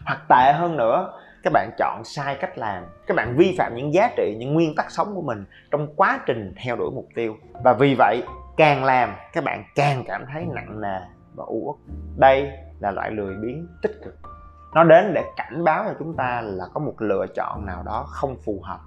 Hoặc 0.06 0.18
tệ 0.28 0.52
hơn 0.52 0.76
nữa 0.76 1.12
các 1.46 1.52
bạn 1.52 1.70
chọn 1.78 2.04
sai 2.04 2.36
cách 2.40 2.58
làm. 2.58 2.84
Các 3.06 3.14
bạn 3.16 3.36
vi 3.36 3.54
phạm 3.58 3.74
những 3.74 3.94
giá 3.94 4.10
trị, 4.16 4.36
những 4.38 4.54
nguyên 4.54 4.74
tắc 4.74 4.90
sống 4.90 5.14
của 5.14 5.22
mình 5.22 5.44
trong 5.70 5.94
quá 5.96 6.20
trình 6.26 6.54
theo 6.64 6.76
đuổi 6.76 6.90
mục 6.94 7.06
tiêu. 7.14 7.36
Và 7.64 7.72
vì 7.72 7.94
vậy, 7.98 8.22
càng 8.56 8.84
làm, 8.84 9.14
các 9.32 9.44
bạn 9.44 9.64
càng 9.74 10.04
cảm 10.06 10.24
thấy 10.32 10.46
nặng 10.54 10.80
nề 10.80 10.98
và 11.34 11.44
u 11.46 11.62
uất. 11.66 11.96
Đây 12.16 12.50
là 12.80 12.90
loại 12.90 13.10
lười 13.10 13.34
biếng 13.34 13.66
tích 13.82 13.92
cực. 14.04 14.14
Nó 14.74 14.84
đến 14.84 15.14
để 15.14 15.24
cảnh 15.36 15.64
báo 15.64 15.84
cho 15.84 15.94
chúng 15.98 16.16
ta 16.16 16.40
là 16.44 16.64
có 16.74 16.80
một 16.80 16.94
lựa 16.98 17.26
chọn 17.34 17.66
nào 17.66 17.82
đó 17.82 18.04
không 18.08 18.36
phù 18.44 18.60
hợp. 18.62 18.80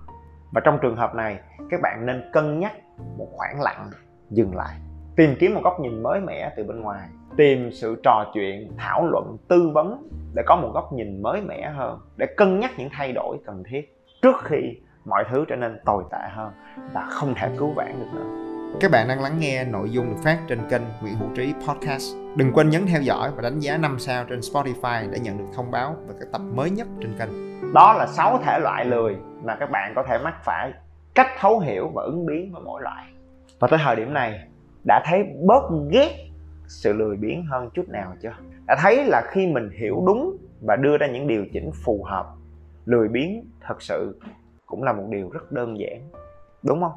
Và 0.52 0.62
trong 0.66 0.80
trường 0.82 0.96
hợp 0.96 1.16
này, 1.16 1.40
các 1.70 1.80
bạn 1.84 2.06
nên 2.06 2.30
cân 2.34 2.60
nhắc 2.60 2.74
một 3.18 3.28
khoảng 3.32 3.62
lặng 3.62 3.90
dừng 4.30 4.56
lại. 4.56 4.76
Tìm 5.16 5.36
kiếm 5.40 5.54
một 5.54 5.62
góc 5.64 5.80
nhìn 5.80 6.04
mới 6.04 6.20
mẻ 6.20 6.54
từ 6.58 6.64
bên 6.64 6.82
ngoài 6.82 7.10
tìm 7.38 7.72
sự 7.72 7.96
trò 8.04 8.32
chuyện 8.34 8.72
thảo 8.78 9.08
luận 9.08 9.38
tư 9.48 9.70
vấn 9.74 10.10
để 10.34 10.44
có 10.46 10.56
một 10.56 10.72
góc 10.74 10.94
nhìn 10.94 11.22
mới 11.22 11.42
mẻ 11.42 11.70
hơn 11.76 12.00
để 12.18 12.26
cân 12.38 12.60
nhắc 12.60 12.72
những 12.78 12.90
thay 12.92 13.12
đổi 13.14 13.38
cần 13.46 13.64
thiết 13.70 13.98
trước 14.22 14.36
khi 14.44 14.78
mọi 15.06 15.24
thứ 15.32 15.46
trở 15.48 15.56
nên 15.56 15.80
tồi 15.86 16.04
tệ 16.12 16.30
hơn 16.36 16.52
và 16.94 17.06
không 17.10 17.34
thể 17.36 17.50
cứu 17.58 17.74
vãn 17.76 18.00
được 18.00 18.08
nữa 18.14 18.50
các 18.82 18.92
bạn 18.92 19.08
đang 19.08 19.22
lắng 19.22 19.40
nghe 19.40 19.64
nội 19.64 19.90
dung 19.90 20.10
được 20.10 20.16
phát 20.24 20.38
trên 20.48 20.60
kênh 20.70 20.82
Nguyễn 21.02 21.16
Hữu 21.16 21.30
Trí 21.36 21.54
Podcast. 21.68 22.16
Đừng 22.36 22.52
quên 22.54 22.70
nhấn 22.70 22.86
theo 22.88 23.02
dõi 23.02 23.32
và 23.36 23.42
đánh 23.42 23.60
giá 23.60 23.78
5 23.78 24.00
sao 24.00 24.26
trên 24.30 24.40
Spotify 24.40 25.12
để 25.12 25.20
nhận 25.20 25.38
được 25.38 25.46
thông 25.56 25.72
báo 25.72 25.96
về 26.08 26.16
các 26.20 26.28
tập 26.32 26.42
mới 26.56 26.70
nhất 26.70 26.88
trên 27.02 27.14
kênh. 27.20 27.30
đó 27.74 27.94
là 27.94 28.08
6 28.08 28.40
thể 28.46 28.60
loại 28.60 28.86
lười 28.86 29.16
mà 29.44 29.56
các 29.60 29.72
bạn 29.72 29.94
có 29.96 30.04
thể 30.04 30.18
mắc 30.24 30.34
phải 30.44 30.72
cách 31.16 31.28
thấu 31.40 31.60
hiểu 31.60 31.92
và 31.94 32.04
ứng 32.04 32.26
biến 32.26 32.52
với 32.54 32.62
mỗi 32.66 32.82
loại 32.82 33.06
và 33.60 33.68
tới 33.68 33.80
thời 33.84 33.96
điểm 33.96 34.14
này 34.14 34.40
đã 34.88 35.04
thấy 35.06 35.24
bớt 35.48 35.64
ghét 35.92 36.29
sự 36.70 36.94
lười 36.94 37.18
biếng 37.18 37.46
hơn 37.46 37.70
chút 37.74 37.90
nào 37.90 38.16
chưa? 38.22 38.34
Đã 38.68 38.76
thấy 38.82 39.06
là 39.06 39.22
khi 39.32 39.48
mình 39.48 39.70
hiểu 39.80 40.04
đúng 40.08 40.38
và 40.62 40.76
đưa 40.76 40.98
ra 40.98 41.08
những 41.08 41.28
điều 41.28 41.46
chỉnh 41.54 41.72
phù 41.84 42.04
hợp, 42.04 42.26
lười 42.86 43.08
biếng 43.08 43.44
thật 43.68 43.82
sự 43.82 44.20
cũng 44.66 44.84
là 44.84 44.94
một 44.94 45.06
điều 45.10 45.30
rất 45.30 45.52
đơn 45.52 45.80
giản, 45.80 46.10
đúng 46.64 46.82
không? 46.82 46.94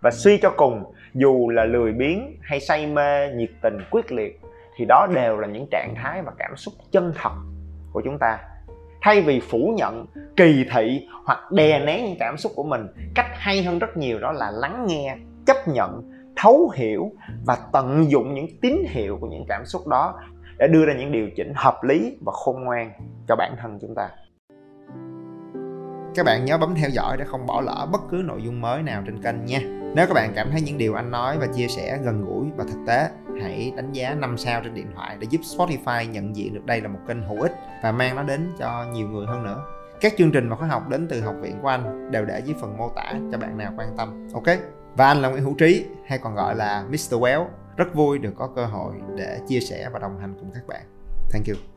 Và 0.00 0.10
suy 0.10 0.38
cho 0.38 0.50
cùng, 0.56 0.84
dù 1.14 1.50
là 1.50 1.64
lười 1.64 1.92
biếng 1.92 2.36
hay 2.42 2.60
say 2.60 2.86
mê, 2.86 3.32
nhiệt 3.34 3.50
tình, 3.62 3.78
quyết 3.90 4.12
liệt, 4.12 4.40
thì 4.76 4.84
đó 4.88 5.06
đều 5.14 5.36
là 5.38 5.48
những 5.48 5.66
trạng 5.70 5.94
thái 5.96 6.22
và 6.22 6.32
cảm 6.38 6.56
xúc 6.56 6.74
chân 6.90 7.12
thật 7.22 7.32
của 7.92 8.02
chúng 8.04 8.18
ta. 8.18 8.38
Thay 9.02 9.22
vì 9.22 9.40
phủ 9.40 9.74
nhận, 9.76 10.06
kỳ 10.36 10.64
thị 10.74 11.08
hoặc 11.24 11.52
đè 11.52 11.84
nén 11.84 12.04
những 12.04 12.16
cảm 12.18 12.36
xúc 12.36 12.52
của 12.56 12.64
mình, 12.64 12.86
cách 13.14 13.26
hay 13.32 13.62
hơn 13.62 13.78
rất 13.78 13.96
nhiều 13.96 14.18
đó 14.18 14.32
là 14.32 14.50
lắng 14.50 14.86
nghe, 14.88 15.16
chấp 15.46 15.56
nhận 15.68 16.12
thấu 16.36 16.72
hiểu 16.74 17.12
và 17.46 17.58
tận 17.72 18.10
dụng 18.10 18.34
những 18.34 18.46
tín 18.62 18.76
hiệu 18.88 19.18
của 19.20 19.26
những 19.26 19.44
cảm 19.48 19.66
xúc 19.66 19.86
đó 19.86 20.14
để 20.58 20.68
đưa 20.68 20.86
ra 20.86 20.94
những 20.94 21.12
điều 21.12 21.28
chỉnh 21.36 21.52
hợp 21.56 21.84
lý 21.84 22.16
và 22.26 22.32
khôn 22.32 22.64
ngoan 22.64 22.92
cho 23.28 23.36
bản 23.36 23.56
thân 23.62 23.78
chúng 23.80 23.94
ta 23.94 24.08
Các 26.14 26.26
bạn 26.26 26.44
nhớ 26.44 26.58
bấm 26.58 26.74
theo 26.74 26.90
dõi 26.90 27.16
để 27.16 27.24
không 27.24 27.46
bỏ 27.46 27.60
lỡ 27.60 27.88
bất 27.92 28.00
cứ 28.10 28.22
nội 28.24 28.42
dung 28.42 28.60
mới 28.60 28.82
nào 28.82 29.02
trên 29.06 29.22
kênh 29.22 29.44
nha. 29.44 29.60
Nếu 29.96 30.06
các 30.06 30.14
bạn 30.14 30.32
cảm 30.34 30.50
thấy 30.50 30.60
những 30.60 30.78
điều 30.78 30.94
anh 30.94 31.10
nói 31.10 31.38
và 31.38 31.46
chia 31.46 31.68
sẻ 31.68 31.98
gần 32.04 32.24
gũi 32.24 32.46
và 32.56 32.64
thực 32.64 32.78
tế, 32.86 33.08
hãy 33.42 33.72
đánh 33.76 33.92
giá 33.92 34.14
5 34.14 34.38
sao 34.38 34.60
trên 34.64 34.74
điện 34.74 34.86
thoại 34.94 35.16
để 35.20 35.26
giúp 35.30 35.40
Spotify 35.40 36.10
nhận 36.10 36.36
diện 36.36 36.54
được 36.54 36.66
đây 36.66 36.80
là 36.80 36.88
một 36.88 36.98
kênh 37.08 37.22
hữu 37.22 37.42
ích 37.42 37.52
và 37.82 37.92
mang 37.92 38.16
nó 38.16 38.22
đến 38.22 38.52
cho 38.58 38.86
nhiều 38.92 39.08
người 39.08 39.26
hơn 39.26 39.44
nữa. 39.44 39.64
Các 40.00 40.12
chương 40.18 40.32
trình 40.32 40.48
và 40.48 40.56
khóa 40.56 40.68
học 40.68 40.88
đến 40.88 41.06
từ 41.10 41.20
học 41.20 41.34
viện 41.40 41.58
của 41.62 41.68
anh 41.68 42.10
đều 42.10 42.24
để 42.24 42.42
dưới 42.44 42.56
phần 42.60 42.76
mô 42.78 42.88
tả 42.88 43.12
cho 43.32 43.38
bạn 43.38 43.58
nào 43.58 43.72
quan 43.76 43.88
tâm. 43.96 44.28
Ok? 44.34 44.58
Và 44.96 45.06
anh 45.06 45.22
là 45.22 45.28
Nguyễn 45.28 45.42
Hữu 45.42 45.54
Trí, 45.54 45.84
hay 46.06 46.18
còn 46.18 46.34
gọi 46.34 46.56
là 46.56 46.84
Mr. 46.88 47.14
Well. 47.14 47.46
Rất 47.76 47.94
vui 47.94 48.18
được 48.18 48.32
có 48.36 48.48
cơ 48.56 48.66
hội 48.66 48.94
để 49.16 49.40
chia 49.48 49.60
sẻ 49.60 49.88
và 49.92 49.98
đồng 49.98 50.20
hành 50.20 50.34
cùng 50.40 50.50
các 50.54 50.66
bạn. 50.66 50.82
Thank 51.32 51.46
you. 51.46 51.75